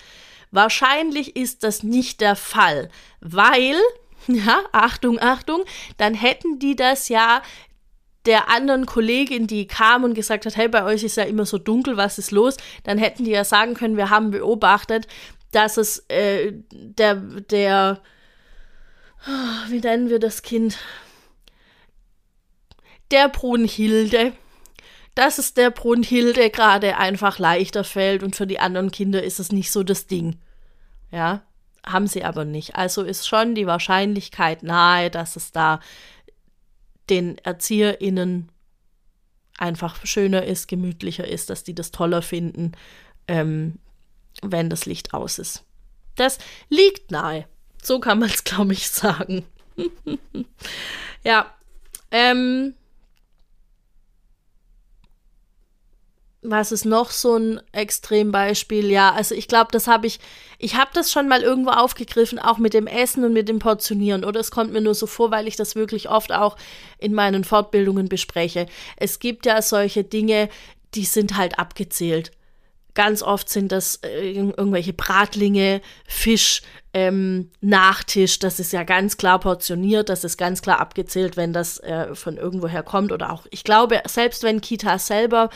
Wahrscheinlich 0.51 1.35
ist 1.35 1.63
das 1.63 1.83
nicht 1.83 2.21
der 2.21 2.35
Fall, 2.35 2.89
weil, 3.19 3.75
ja, 4.27 4.61
Achtung, 4.71 5.19
Achtung, 5.19 5.63
dann 5.97 6.13
hätten 6.13 6.59
die 6.59 6.75
das 6.75 7.09
ja 7.09 7.41
der 8.27 8.49
anderen 8.49 8.85
Kollegin, 8.85 9.47
die 9.47 9.67
kam 9.67 10.03
und 10.03 10.13
gesagt 10.13 10.45
hat, 10.45 10.57
hey, 10.57 10.67
bei 10.67 10.83
euch 10.83 11.03
ist 11.03 11.17
ja 11.17 11.23
immer 11.23 11.45
so 11.45 11.57
dunkel, 11.57 11.97
was 11.97 12.19
ist 12.19 12.31
los? 12.31 12.57
Dann 12.83 12.97
hätten 12.97 13.23
die 13.23 13.31
ja 13.31 13.43
sagen 13.43 13.73
können, 13.73 13.97
wir 13.97 14.09
haben 14.09 14.31
beobachtet, 14.31 15.07
dass 15.51 15.77
es 15.77 15.99
äh, 16.09 16.53
der, 16.71 17.15
der, 17.15 18.01
wie 19.69 19.79
nennen 19.79 20.09
wir 20.09 20.19
das 20.19 20.41
Kind? 20.41 20.77
Der 23.11 23.29
Brunhilde, 23.29 24.33
dass 25.15 25.37
es 25.37 25.53
der 25.53 25.71
Brunhilde 25.71 26.49
gerade 26.49 26.97
einfach 26.97 27.39
leichter 27.39 27.85
fällt 27.85 28.21
und 28.21 28.35
für 28.35 28.45
die 28.45 28.59
anderen 28.59 28.91
Kinder 28.91 29.23
ist 29.23 29.39
es 29.39 29.51
nicht 29.51 29.71
so 29.71 29.83
das 29.83 30.07
Ding. 30.07 30.37
Ja, 31.09 31.43
haben 31.85 32.07
sie 32.07 32.25
aber 32.25 32.43
nicht. 32.43 32.75
Also 32.75 33.03
ist 33.03 33.25
schon 33.25 33.55
die 33.55 33.65
Wahrscheinlichkeit 33.65 34.63
nahe, 34.63 35.09
dass 35.09 35.37
es 35.37 35.53
da 35.53 35.79
den 37.09 37.37
ErzieherInnen 37.39 38.49
einfach 39.57 40.05
schöner 40.05 40.45
ist, 40.45 40.67
gemütlicher 40.67 41.27
ist, 41.27 41.49
dass 41.49 41.63
die 41.63 41.75
das 41.75 41.91
toller 41.91 42.21
finden, 42.21 42.73
ähm, 43.27 43.79
wenn 44.41 44.69
das 44.69 44.85
Licht 44.85 45.13
aus 45.13 45.39
ist. 45.39 45.63
Das 46.15 46.37
liegt 46.69 47.11
nahe. 47.11 47.47
So 47.81 47.99
kann 47.99 48.19
man 48.19 48.29
es, 48.29 48.43
glaube 48.43 48.73
ich, 48.73 48.89
sagen. 48.89 49.45
ja. 51.23 51.53
Ähm, 52.11 52.73
was 56.41 56.71
ist 56.71 56.85
noch 56.85 57.11
so 57.11 57.35
ein 57.35 57.61
Extrembeispiel? 57.71 58.89
Ja, 58.89 59.11
also 59.11 59.35
ich 59.35 59.47
glaube, 59.47 59.69
das 59.71 59.87
habe 59.87 60.07
ich, 60.07 60.19
ich 60.59 60.75
habe 60.75 60.91
das 60.93 61.11
schon 61.11 61.27
mal 61.27 61.41
irgendwo 61.41 61.71
aufgegriffen, 61.71 62.39
auch 62.39 62.57
mit 62.57 62.73
dem 62.73 62.87
Essen 62.87 63.23
und 63.23 63.33
mit 63.33 63.49
dem 63.49 63.59
Portionieren. 63.59 64.23
Oder 64.23 64.39
es 64.39 64.51
kommt 64.51 64.71
mir 64.71 64.81
nur 64.81 64.95
so 64.95 65.07
vor, 65.07 65.31
weil 65.31 65.47
ich 65.47 65.55
das 65.55 65.75
wirklich 65.75 66.09
oft 66.09 66.31
auch 66.31 66.57
in 66.99 67.13
meinen 67.13 67.43
Fortbildungen 67.43 68.07
bespreche. 68.07 68.67
Es 68.97 69.19
gibt 69.19 69.45
ja 69.45 69.61
solche 69.61 70.03
Dinge, 70.03 70.49
die 70.93 71.05
sind 71.05 71.37
halt 71.37 71.59
abgezählt. 71.59 72.31
Ganz 72.97 73.21
oft 73.21 73.47
sind 73.47 73.71
das 73.71 73.97
äh, 73.97 74.31
irgendwelche 74.31 74.91
Bratlinge, 74.91 75.81
Fisch, 76.07 76.63
ähm, 76.95 77.51
Nachtisch. 77.61 78.39
Das 78.39 78.59
ist 78.59 78.73
ja 78.73 78.81
ganz 78.81 79.17
klar 79.17 79.39
portioniert, 79.39 80.09
das 80.09 80.23
ist 80.23 80.35
ganz 80.35 80.63
klar 80.63 80.79
abgezählt, 80.79 81.37
wenn 81.37 81.53
das 81.53 81.77
äh, 81.77 82.15
von 82.15 82.37
irgendwoher 82.37 82.81
kommt. 82.81 83.11
Oder 83.11 83.31
auch, 83.31 83.45
ich 83.51 83.63
glaube, 83.63 84.01
selbst 84.07 84.41
wenn 84.41 84.61
Kita 84.61 84.97
selber 84.97 85.51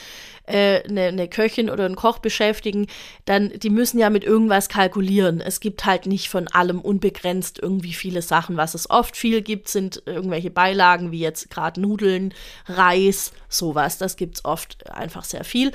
eine 0.45 0.83
äh, 0.83 0.93
ne, 0.93 1.11
ne 1.11 1.27
Köchin 1.27 1.71
oder 1.71 1.85
einen 1.85 1.95
Koch 1.95 2.19
beschäftigen, 2.19 2.85
dann 3.25 3.49
die 3.49 3.71
müssen 3.71 3.97
ja 3.97 4.11
mit 4.11 4.23
irgendwas 4.23 4.69
kalkulieren. 4.69 5.41
Es 5.41 5.59
gibt 5.59 5.83
halt 5.83 6.05
nicht 6.05 6.29
von 6.29 6.47
allem 6.47 6.79
unbegrenzt 6.79 7.57
irgendwie 7.57 7.93
viele 7.93 8.21
Sachen. 8.21 8.55
Was 8.55 8.75
es 8.75 8.87
oft 8.87 9.17
viel 9.17 9.41
gibt, 9.41 9.67
sind 9.67 10.03
irgendwelche 10.05 10.51
Beilagen, 10.51 11.11
wie 11.11 11.21
jetzt 11.21 11.49
gerade 11.49 11.81
Nudeln, 11.81 12.35
Reis, 12.67 13.33
sowas. 13.49 13.97
Das 13.97 14.15
gibt 14.15 14.35
es 14.35 14.45
oft 14.45 14.91
einfach 14.91 15.23
sehr 15.23 15.43
viel 15.43 15.71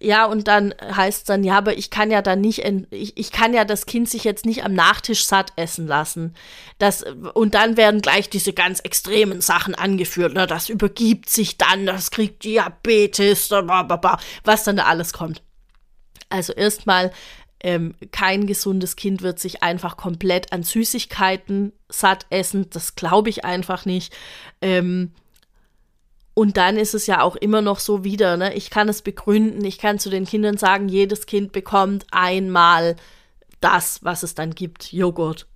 ja, 0.00 0.26
und 0.26 0.48
dann 0.48 0.74
heißt 0.82 1.18
es 1.18 1.24
dann, 1.24 1.44
ja, 1.44 1.56
aber 1.56 1.78
ich 1.78 1.90
kann 1.90 2.10
ja 2.10 2.20
dann 2.20 2.40
nicht, 2.40 2.64
ich, 2.90 3.16
ich 3.16 3.32
kann 3.32 3.54
ja 3.54 3.64
das 3.64 3.86
Kind 3.86 4.08
sich 4.08 4.24
jetzt 4.24 4.44
nicht 4.44 4.64
am 4.64 4.74
Nachtisch 4.74 5.24
satt 5.24 5.52
essen 5.56 5.86
lassen. 5.86 6.34
Das, 6.78 7.04
und 7.34 7.54
dann 7.54 7.76
werden 7.76 8.00
gleich 8.02 8.28
diese 8.28 8.52
ganz 8.52 8.80
extremen 8.80 9.40
Sachen 9.40 9.74
angeführt. 9.74 10.34
Ne? 10.34 10.46
Das 10.46 10.68
übergibt 10.68 11.30
sich 11.30 11.58
dann, 11.58 11.86
das 11.86 12.10
kriegt 12.10 12.44
Diabetes, 12.44 13.50
was 13.50 14.64
dann 14.64 14.76
da 14.76 14.84
alles 14.84 15.12
kommt. 15.12 15.42
Also 16.28 16.52
erstmal, 16.52 17.12
ähm, 17.64 17.94
kein 18.12 18.46
gesundes 18.46 18.94
Kind 18.94 19.22
wird 19.22 19.38
sich 19.38 19.62
einfach 19.62 19.96
komplett 19.96 20.52
an 20.52 20.64
Süßigkeiten 20.64 21.72
satt 21.88 22.26
essen. 22.28 22.68
Das 22.68 22.94
glaube 22.94 23.30
ich 23.30 23.46
einfach 23.46 23.86
nicht. 23.86 24.14
Ähm, 24.60 25.12
und 26.34 26.56
dann 26.56 26.76
ist 26.76 26.94
es 26.94 27.06
ja 27.06 27.22
auch 27.22 27.36
immer 27.36 27.62
noch 27.62 27.78
so 27.78 28.02
wieder, 28.02 28.36
ne? 28.36 28.54
Ich 28.54 28.68
kann 28.68 28.88
es 28.88 29.02
begründen, 29.02 29.64
ich 29.64 29.78
kann 29.78 30.00
zu 30.00 30.10
den 30.10 30.26
Kindern 30.26 30.58
sagen, 30.58 30.88
jedes 30.88 31.26
Kind 31.26 31.52
bekommt 31.52 32.06
einmal 32.10 32.96
das, 33.60 34.02
was 34.02 34.24
es 34.24 34.34
dann 34.34 34.54
gibt, 34.54 34.92
Joghurt. 34.92 35.46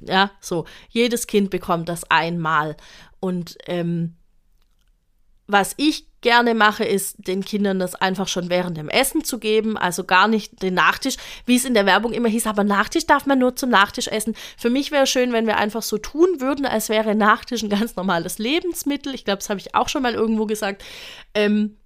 Ja, 0.00 0.30
so. 0.40 0.64
Jedes 0.88 1.26
Kind 1.26 1.50
bekommt 1.50 1.88
das 1.88 2.10
einmal. 2.10 2.76
Und 3.20 3.58
ähm, 3.66 4.14
was 5.52 5.74
ich 5.76 6.06
gerne 6.22 6.54
mache, 6.54 6.84
ist, 6.84 7.16
den 7.26 7.44
Kindern 7.44 7.78
das 7.78 7.94
einfach 7.94 8.28
schon 8.28 8.48
während 8.48 8.76
dem 8.76 8.88
Essen 8.88 9.24
zu 9.24 9.38
geben, 9.38 9.76
also 9.76 10.04
gar 10.04 10.28
nicht 10.28 10.62
den 10.62 10.74
Nachtisch, 10.74 11.16
wie 11.46 11.56
es 11.56 11.64
in 11.64 11.74
der 11.74 11.84
Werbung 11.84 12.12
immer 12.12 12.28
hieß, 12.28 12.46
aber 12.46 12.64
Nachtisch 12.64 13.06
darf 13.06 13.26
man 13.26 13.38
nur 13.38 13.56
zum 13.56 13.70
Nachtisch 13.70 14.08
essen. 14.08 14.34
Für 14.56 14.70
mich 14.70 14.90
wäre 14.90 15.06
schön, 15.06 15.32
wenn 15.32 15.46
wir 15.46 15.56
einfach 15.56 15.82
so 15.82 15.98
tun 15.98 16.40
würden, 16.40 16.64
als 16.64 16.88
wäre 16.88 17.14
Nachtisch 17.14 17.62
ein 17.62 17.68
ganz 17.68 17.96
normales 17.96 18.38
Lebensmittel. 18.38 19.14
Ich 19.14 19.24
glaube, 19.24 19.38
das 19.38 19.50
habe 19.50 19.60
ich 19.60 19.74
auch 19.74 19.88
schon 19.88 20.02
mal 20.02 20.14
irgendwo 20.14 20.46
gesagt. 20.46 20.84
Ähm, 21.34 21.76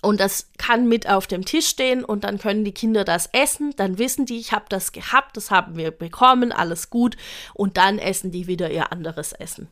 und 0.00 0.20
das 0.20 0.50
kann 0.58 0.88
mit 0.88 1.08
auf 1.08 1.26
dem 1.26 1.44
Tisch 1.44 1.66
stehen 1.66 2.04
und 2.04 2.22
dann 2.22 2.38
können 2.38 2.64
die 2.64 2.72
Kinder 2.72 3.04
das 3.04 3.28
essen. 3.32 3.74
Dann 3.76 3.98
wissen 3.98 4.26
die, 4.26 4.38
ich 4.38 4.52
habe 4.52 4.66
das 4.68 4.92
gehabt, 4.92 5.36
das 5.36 5.50
haben 5.50 5.76
wir 5.76 5.90
bekommen, 5.90 6.52
alles 6.52 6.90
gut. 6.90 7.16
Und 7.52 7.76
dann 7.76 7.98
essen 7.98 8.30
die 8.30 8.46
wieder 8.46 8.70
ihr 8.70 8.92
anderes 8.92 9.32
Essen. 9.32 9.66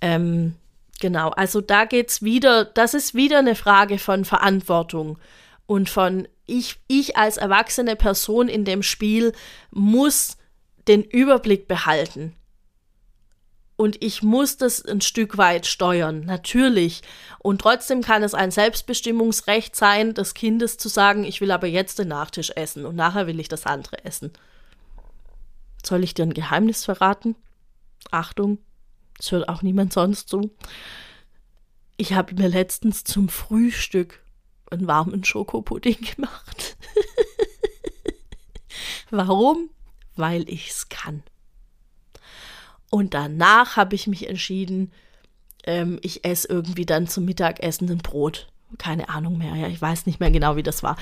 Ähm, 0.00 0.56
Genau, 1.00 1.30
also 1.30 1.60
da 1.62 1.86
geht's 1.86 2.22
wieder, 2.22 2.66
das 2.66 2.94
ist 2.94 3.14
wieder 3.14 3.38
eine 3.38 3.54
Frage 3.54 3.98
von 3.98 4.24
Verantwortung 4.24 5.18
und 5.66 5.88
von 5.88 6.28
ich, 6.46 6.78
ich 6.88 7.16
als 7.16 7.38
erwachsene 7.38 7.96
Person 7.96 8.48
in 8.48 8.64
dem 8.64 8.82
Spiel 8.82 9.32
muss 9.70 10.36
den 10.88 11.02
Überblick 11.02 11.68
behalten. 11.68 12.34
Und 13.76 14.02
ich 14.02 14.22
muss 14.22 14.58
das 14.58 14.84
ein 14.84 15.00
Stück 15.00 15.38
weit 15.38 15.64
steuern, 15.64 16.26
natürlich. 16.26 17.00
Und 17.38 17.62
trotzdem 17.62 18.02
kann 18.02 18.22
es 18.22 18.34
ein 18.34 18.50
Selbstbestimmungsrecht 18.50 19.74
sein, 19.74 20.12
des 20.12 20.34
Kindes 20.34 20.76
zu 20.76 20.90
sagen, 20.90 21.24
ich 21.24 21.40
will 21.40 21.50
aber 21.50 21.66
jetzt 21.66 21.98
den 21.98 22.08
Nachtisch 22.08 22.52
essen 22.56 22.84
und 22.84 22.94
nachher 22.94 23.26
will 23.26 23.40
ich 23.40 23.48
das 23.48 23.64
andere 23.64 24.04
essen. 24.04 24.34
Soll 25.82 26.04
ich 26.04 26.12
dir 26.12 26.24
ein 26.24 26.34
Geheimnis 26.34 26.84
verraten? 26.84 27.36
Achtung, 28.10 28.58
es 29.20 29.32
hört 29.32 29.48
auch 29.48 29.62
niemand 29.62 29.92
sonst 29.92 30.28
zu. 30.28 30.50
Ich 31.96 32.14
habe 32.14 32.34
mir 32.34 32.48
letztens 32.48 33.04
zum 33.04 33.28
Frühstück 33.28 34.24
einen 34.70 34.86
warmen 34.86 35.24
Schokopudding 35.24 35.98
gemacht. 36.16 36.76
Warum? 39.10 39.70
Weil 40.16 40.48
ich 40.48 40.70
es 40.70 40.88
kann. 40.88 41.22
Und 42.90 43.14
danach 43.14 43.76
habe 43.76 43.94
ich 43.94 44.06
mich 44.06 44.28
entschieden, 44.28 44.92
ähm, 45.64 45.98
ich 46.02 46.24
esse 46.24 46.48
irgendwie 46.48 46.86
dann 46.86 47.06
zum 47.06 47.24
Mittagessen 47.24 47.90
ein 47.90 47.98
Brot. 47.98 48.48
Keine 48.78 49.08
Ahnung 49.08 49.36
mehr, 49.36 49.54
ja, 49.56 49.68
ich 49.68 49.80
weiß 49.80 50.06
nicht 50.06 50.20
mehr 50.20 50.30
genau, 50.30 50.56
wie 50.56 50.62
das 50.62 50.82
war. 50.82 50.96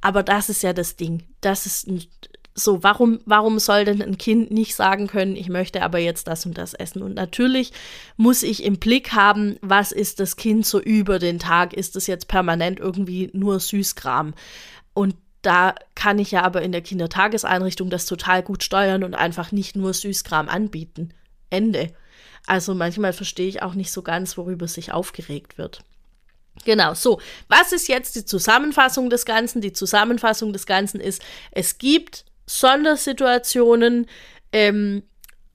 Aber 0.00 0.22
das 0.22 0.48
ist 0.48 0.62
ja 0.62 0.72
das 0.72 0.96
Ding. 0.96 1.24
Das 1.40 1.66
ist 1.66 1.86
ein 1.86 2.04
so, 2.54 2.82
warum, 2.82 3.20
warum 3.24 3.58
soll 3.58 3.84
denn 3.84 4.02
ein 4.02 4.18
Kind 4.18 4.50
nicht 4.50 4.74
sagen 4.74 5.06
können, 5.06 5.36
ich 5.36 5.48
möchte 5.48 5.82
aber 5.82 5.98
jetzt 5.98 6.26
das 6.26 6.44
und 6.44 6.58
das 6.58 6.74
essen? 6.74 7.02
Und 7.02 7.14
natürlich 7.14 7.72
muss 8.16 8.42
ich 8.42 8.62
im 8.64 8.78
Blick 8.78 9.12
haben, 9.12 9.56
was 9.62 9.90
ist 9.92 10.20
das 10.20 10.36
Kind 10.36 10.66
so 10.66 10.80
über 10.80 11.18
den 11.18 11.38
Tag? 11.38 11.72
Ist 11.72 11.96
es 11.96 12.06
jetzt 12.06 12.28
permanent 12.28 12.78
irgendwie 12.78 13.30
nur 13.32 13.58
Süßkram? 13.58 14.34
Und 14.92 15.14
da 15.40 15.74
kann 15.94 16.18
ich 16.18 16.30
ja 16.30 16.42
aber 16.42 16.62
in 16.62 16.72
der 16.72 16.82
Kindertageseinrichtung 16.82 17.90
das 17.90 18.06
total 18.06 18.42
gut 18.42 18.62
steuern 18.62 19.02
und 19.02 19.14
einfach 19.14 19.50
nicht 19.50 19.74
nur 19.74 19.92
Süßkram 19.92 20.48
anbieten. 20.48 21.14
Ende. 21.50 21.92
Also 22.46 22.74
manchmal 22.74 23.12
verstehe 23.12 23.48
ich 23.48 23.62
auch 23.62 23.74
nicht 23.74 23.92
so 23.92 24.02
ganz, 24.02 24.36
worüber 24.36 24.68
sich 24.68 24.92
aufgeregt 24.92 25.58
wird. 25.58 25.84
Genau, 26.64 26.94
so. 26.94 27.20
Was 27.48 27.72
ist 27.72 27.88
jetzt 27.88 28.14
die 28.14 28.24
Zusammenfassung 28.24 29.10
des 29.10 29.24
Ganzen? 29.24 29.60
Die 29.60 29.72
Zusammenfassung 29.72 30.52
des 30.52 30.66
Ganzen 30.66 31.00
ist, 31.00 31.22
es 31.50 31.78
gibt 31.78 32.24
Sondersituationen 32.58 34.06
ähm, 34.52 35.02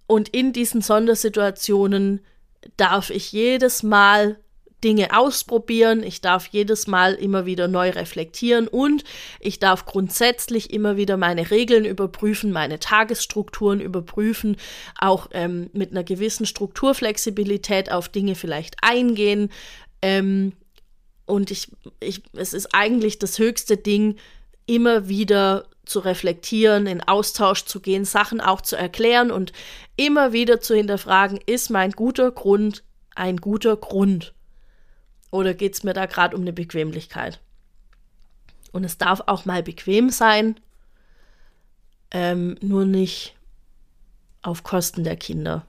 und 0.07 0.29
in 0.29 0.53
diesen 0.53 0.81
Sondersituationen 0.81 2.21
darf 2.77 3.09
ich 3.09 3.31
jedes 3.31 3.83
Mal 3.83 4.39
Dinge 4.83 5.17
ausprobieren, 5.17 6.03
ich 6.03 6.21
darf 6.21 6.47
jedes 6.47 6.85
Mal 6.85 7.15
immer 7.15 7.45
wieder 7.45 7.67
neu 7.67 7.89
reflektieren 7.89 8.67
und 8.67 9.03
ich 9.39 9.57
darf 9.57 9.85
grundsätzlich 9.85 10.71
immer 10.71 10.97
wieder 10.97 11.17
meine 11.17 11.49
Regeln 11.49 11.83
überprüfen, 11.83 12.51
meine 12.51 12.79
Tagesstrukturen 12.79 13.79
überprüfen, 13.79 14.55
auch 14.99 15.29
ähm, 15.31 15.69
mit 15.73 15.91
einer 15.91 16.03
gewissen 16.03 16.45
Strukturflexibilität 16.45 17.91
auf 17.91 18.09
Dinge 18.09 18.35
vielleicht 18.35 18.75
eingehen. 18.83 19.49
Ähm, 20.03 20.53
und 21.25 21.49
ich, 21.49 21.71
ich, 21.99 22.21
es 22.33 22.53
ist 22.53 22.73
eigentlich 22.73 23.17
das 23.17 23.39
höchste 23.39 23.77
Ding, 23.77 24.15
immer 24.67 25.09
wieder 25.09 25.65
zu 25.87 25.99
reflektieren, 25.99 26.87
in 26.87 27.01
Austausch 27.01 27.65
zu 27.65 27.79
gehen, 27.79 28.05
Sachen 28.05 28.41
auch 28.41 28.61
zu 28.61 28.75
erklären 28.75 29.31
und 29.31 29.53
immer 29.95 30.33
wieder 30.33 30.61
zu 30.61 30.75
hinterfragen, 30.75 31.39
ist 31.45 31.69
mein 31.69 31.91
guter 31.91 32.31
Grund 32.31 32.83
ein 33.15 33.37
guter 33.37 33.75
Grund? 33.77 34.33
oder 35.31 35.53
geht 35.53 35.73
es 35.73 35.83
mir 35.83 35.93
da 35.93 36.05
gerade 36.05 36.35
um 36.35 36.41
eine 36.41 36.53
Bequemlichkeit? 36.53 37.39
Und 38.71 38.83
es 38.83 38.97
darf 38.97 39.21
auch 39.27 39.45
mal 39.45 39.63
bequem 39.63 40.09
sein, 40.09 40.59
ähm, 42.11 42.57
nur 42.61 42.85
nicht 42.85 43.35
auf 44.41 44.63
Kosten 44.63 45.03
der 45.03 45.17
Kinder. 45.17 45.65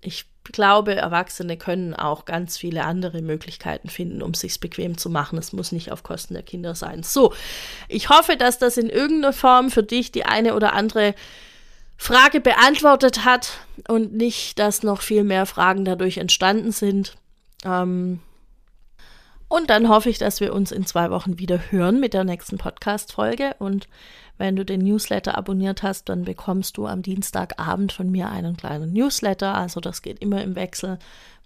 Ich 0.00 0.26
glaube, 0.44 0.94
Erwachsene 0.96 1.56
können 1.56 1.94
auch 1.94 2.24
ganz 2.24 2.58
viele 2.58 2.84
andere 2.84 3.22
Möglichkeiten 3.22 3.88
finden, 3.88 4.22
um 4.22 4.34
sich's 4.34 4.58
bequem 4.58 4.98
zu 4.98 5.08
machen. 5.08 5.38
Es 5.38 5.52
muss 5.52 5.70
nicht 5.70 5.92
auf 5.92 6.02
Kosten 6.02 6.34
der 6.34 6.42
Kinder 6.42 6.74
sein. 6.74 7.02
So, 7.02 7.32
ich 7.88 8.08
hoffe, 8.08 8.36
dass 8.36 8.58
das 8.58 8.76
in 8.76 8.90
irgendeiner 8.90 9.32
Form 9.32 9.70
für 9.70 9.82
dich 9.84 10.10
die 10.10 10.24
eine 10.24 10.54
oder 10.54 10.72
andere 10.72 11.14
Frage 11.96 12.40
beantwortet 12.40 13.24
hat 13.24 13.52
und 13.86 14.14
nicht, 14.14 14.58
dass 14.58 14.82
noch 14.82 15.02
viel 15.02 15.22
mehr 15.22 15.46
Fragen 15.46 15.84
dadurch 15.84 16.18
entstanden 16.18 16.72
sind. 16.72 17.14
Ähm, 17.64 18.20
und 19.52 19.68
dann 19.68 19.90
hoffe 19.90 20.08
ich, 20.08 20.16
dass 20.16 20.40
wir 20.40 20.54
uns 20.54 20.72
in 20.72 20.86
zwei 20.86 21.10
Wochen 21.10 21.38
wieder 21.38 21.60
hören 21.70 22.00
mit 22.00 22.14
der 22.14 22.24
nächsten 22.24 22.56
Podcast-Folge. 22.56 23.54
Und 23.58 23.86
wenn 24.38 24.56
du 24.56 24.64
den 24.64 24.80
Newsletter 24.80 25.36
abonniert 25.36 25.82
hast, 25.82 26.08
dann 26.08 26.24
bekommst 26.24 26.78
du 26.78 26.86
am 26.86 27.02
Dienstagabend 27.02 27.92
von 27.92 28.10
mir 28.10 28.30
einen 28.30 28.56
kleinen 28.56 28.94
Newsletter. 28.94 29.54
Also 29.54 29.80
das 29.80 30.00
geht 30.00 30.20
immer 30.20 30.42
im 30.42 30.54
Wechsel. 30.54 30.98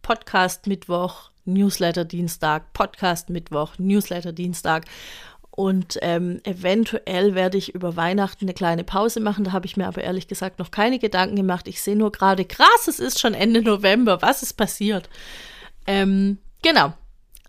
Podcast 0.03 0.69
Mittwoch, 0.69 1.31
Newsletter 1.47 2.05
Dienstag, 2.05 2.73
Podcast 2.75 3.29
Mittwoch, 3.29 3.73
Newsletter 3.79 4.33
Dienstag. 4.33 4.85
Und 5.51 5.99
ähm, 6.01 6.41
eventuell 6.45 7.35
werde 7.35 7.59
ich 7.59 7.75
über 7.75 7.97
Weihnachten 7.97 8.45
eine 8.45 8.55
kleine 8.55 8.85
Pause 8.85 9.19
machen. 9.19 9.43
Da 9.43 9.51
habe 9.51 9.67
ich 9.67 9.77
mir 9.77 9.89
aber 9.89 10.05
ehrlich 10.05 10.29
gesagt 10.29 10.61
noch 10.61 10.71
keine 10.71 11.01
Gedanken 11.01 11.35
gemacht. 11.35 11.67
Ich 11.67 11.83
sehe 11.83 11.97
nur 11.97 12.13
gerade, 12.13 12.45
krass, 12.45 12.87
es 12.87 13.01
ist 13.01 13.19
schon 13.19 13.35
Ende 13.35 13.63
November. 13.63 14.23
Was 14.23 14.45
ist 14.45 14.53
passiert? 14.53 15.11
Ähm, 15.89 16.39
genau. 16.63 16.95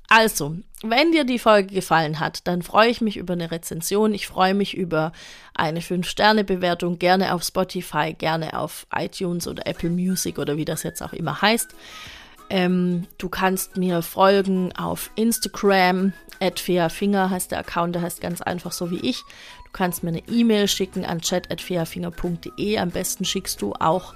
Also, 0.10 0.56
wenn 0.84 1.12
dir 1.12 1.26
die 1.26 1.40
Folge 1.40 1.74
gefallen 1.74 2.20
hat, 2.20 2.48
dann 2.48 2.62
freue 2.62 2.90
ich 2.90 3.02
mich 3.02 3.18
über 3.18 3.34
eine 3.34 3.52
Rezension. 3.52 4.14
Ich 4.14 4.28
freue 4.28 4.54
mich 4.54 4.76
über 4.76 5.12
eine 5.54 5.82
5-Sterne-Bewertung, 5.82 6.98
gerne 6.98 7.34
auf 7.34 7.44
Spotify, 7.44 8.14
gerne 8.14 8.58
auf 8.58 8.88
iTunes 8.96 9.48
oder 9.48 9.68
Apple 9.68 9.90
Music 9.90 10.40
oder 10.40 10.56
wie 10.56 10.66
das 10.66 10.84
jetzt 10.84 11.02
auch 11.02 11.14
immer 11.14 11.42
heißt. 11.42 11.76
Ähm, 12.50 13.08
du 13.18 13.28
kannst 13.28 13.76
mir 13.76 14.02
folgen 14.02 14.72
auf 14.78 15.12
Instagram, 15.16 16.14
Finger 16.90 17.30
heißt 17.30 17.52
der 17.52 17.60
Account, 17.60 17.96
der 17.96 18.04
heißt 18.04 18.22
ganz 18.22 18.42
einfach 18.42 18.72
so 18.72 18.90
wie 18.92 19.00
ich. 19.00 19.24
Du 19.66 19.72
kannst 19.74 20.04
mir 20.04 20.10
eine 20.10 20.24
E-Mail 20.30 20.70
schicken 20.70 21.04
an 21.04 21.20
chat.fairfinger.de. 21.20 22.78
Am 22.78 22.92
besten 22.92 23.26
schickst 23.26 23.62
du 23.62 23.74
auch 23.74 24.14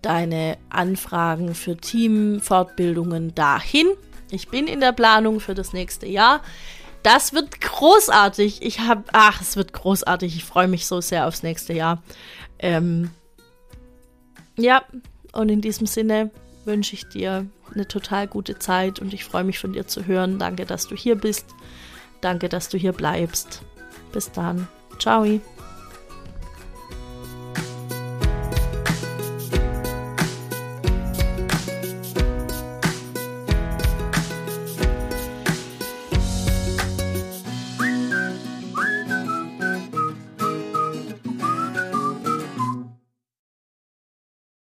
deine 0.00 0.56
Anfragen 0.70 1.54
für 1.54 1.76
Teamfortbildungen 1.76 3.34
dahin. 3.34 3.88
Ich 4.30 4.48
bin 4.48 4.66
in 4.66 4.80
der 4.80 4.92
Planung 4.92 5.40
für 5.40 5.54
das 5.54 5.72
nächste 5.72 6.06
Jahr. 6.06 6.42
Das 7.02 7.32
wird 7.32 7.60
großartig. 7.60 8.62
Ich 8.62 8.80
habe, 8.80 9.04
ach, 9.12 9.40
es 9.40 9.56
wird 9.56 9.72
großartig. 9.72 10.36
Ich 10.36 10.44
freue 10.44 10.68
mich 10.68 10.86
so 10.86 11.00
sehr 11.00 11.26
aufs 11.26 11.42
nächste 11.42 11.72
Jahr. 11.72 12.02
Ähm, 12.58 13.10
ja, 14.56 14.82
und 15.32 15.48
in 15.48 15.60
diesem 15.60 15.86
Sinne 15.86 16.30
wünsche 16.64 16.94
ich 16.94 17.08
dir 17.08 17.46
eine 17.72 17.86
total 17.86 18.26
gute 18.26 18.58
Zeit 18.58 18.98
und 18.98 19.14
ich 19.14 19.24
freue 19.24 19.44
mich 19.44 19.58
von 19.58 19.72
dir 19.72 19.86
zu 19.86 20.06
hören. 20.06 20.38
Danke, 20.38 20.66
dass 20.66 20.88
du 20.88 20.96
hier 20.96 21.14
bist. 21.14 21.46
Danke, 22.20 22.48
dass 22.48 22.68
du 22.68 22.78
hier 22.78 22.92
bleibst. 22.92 23.62
Bis 24.12 24.32
dann. 24.32 24.66
Ciao. 24.98 25.24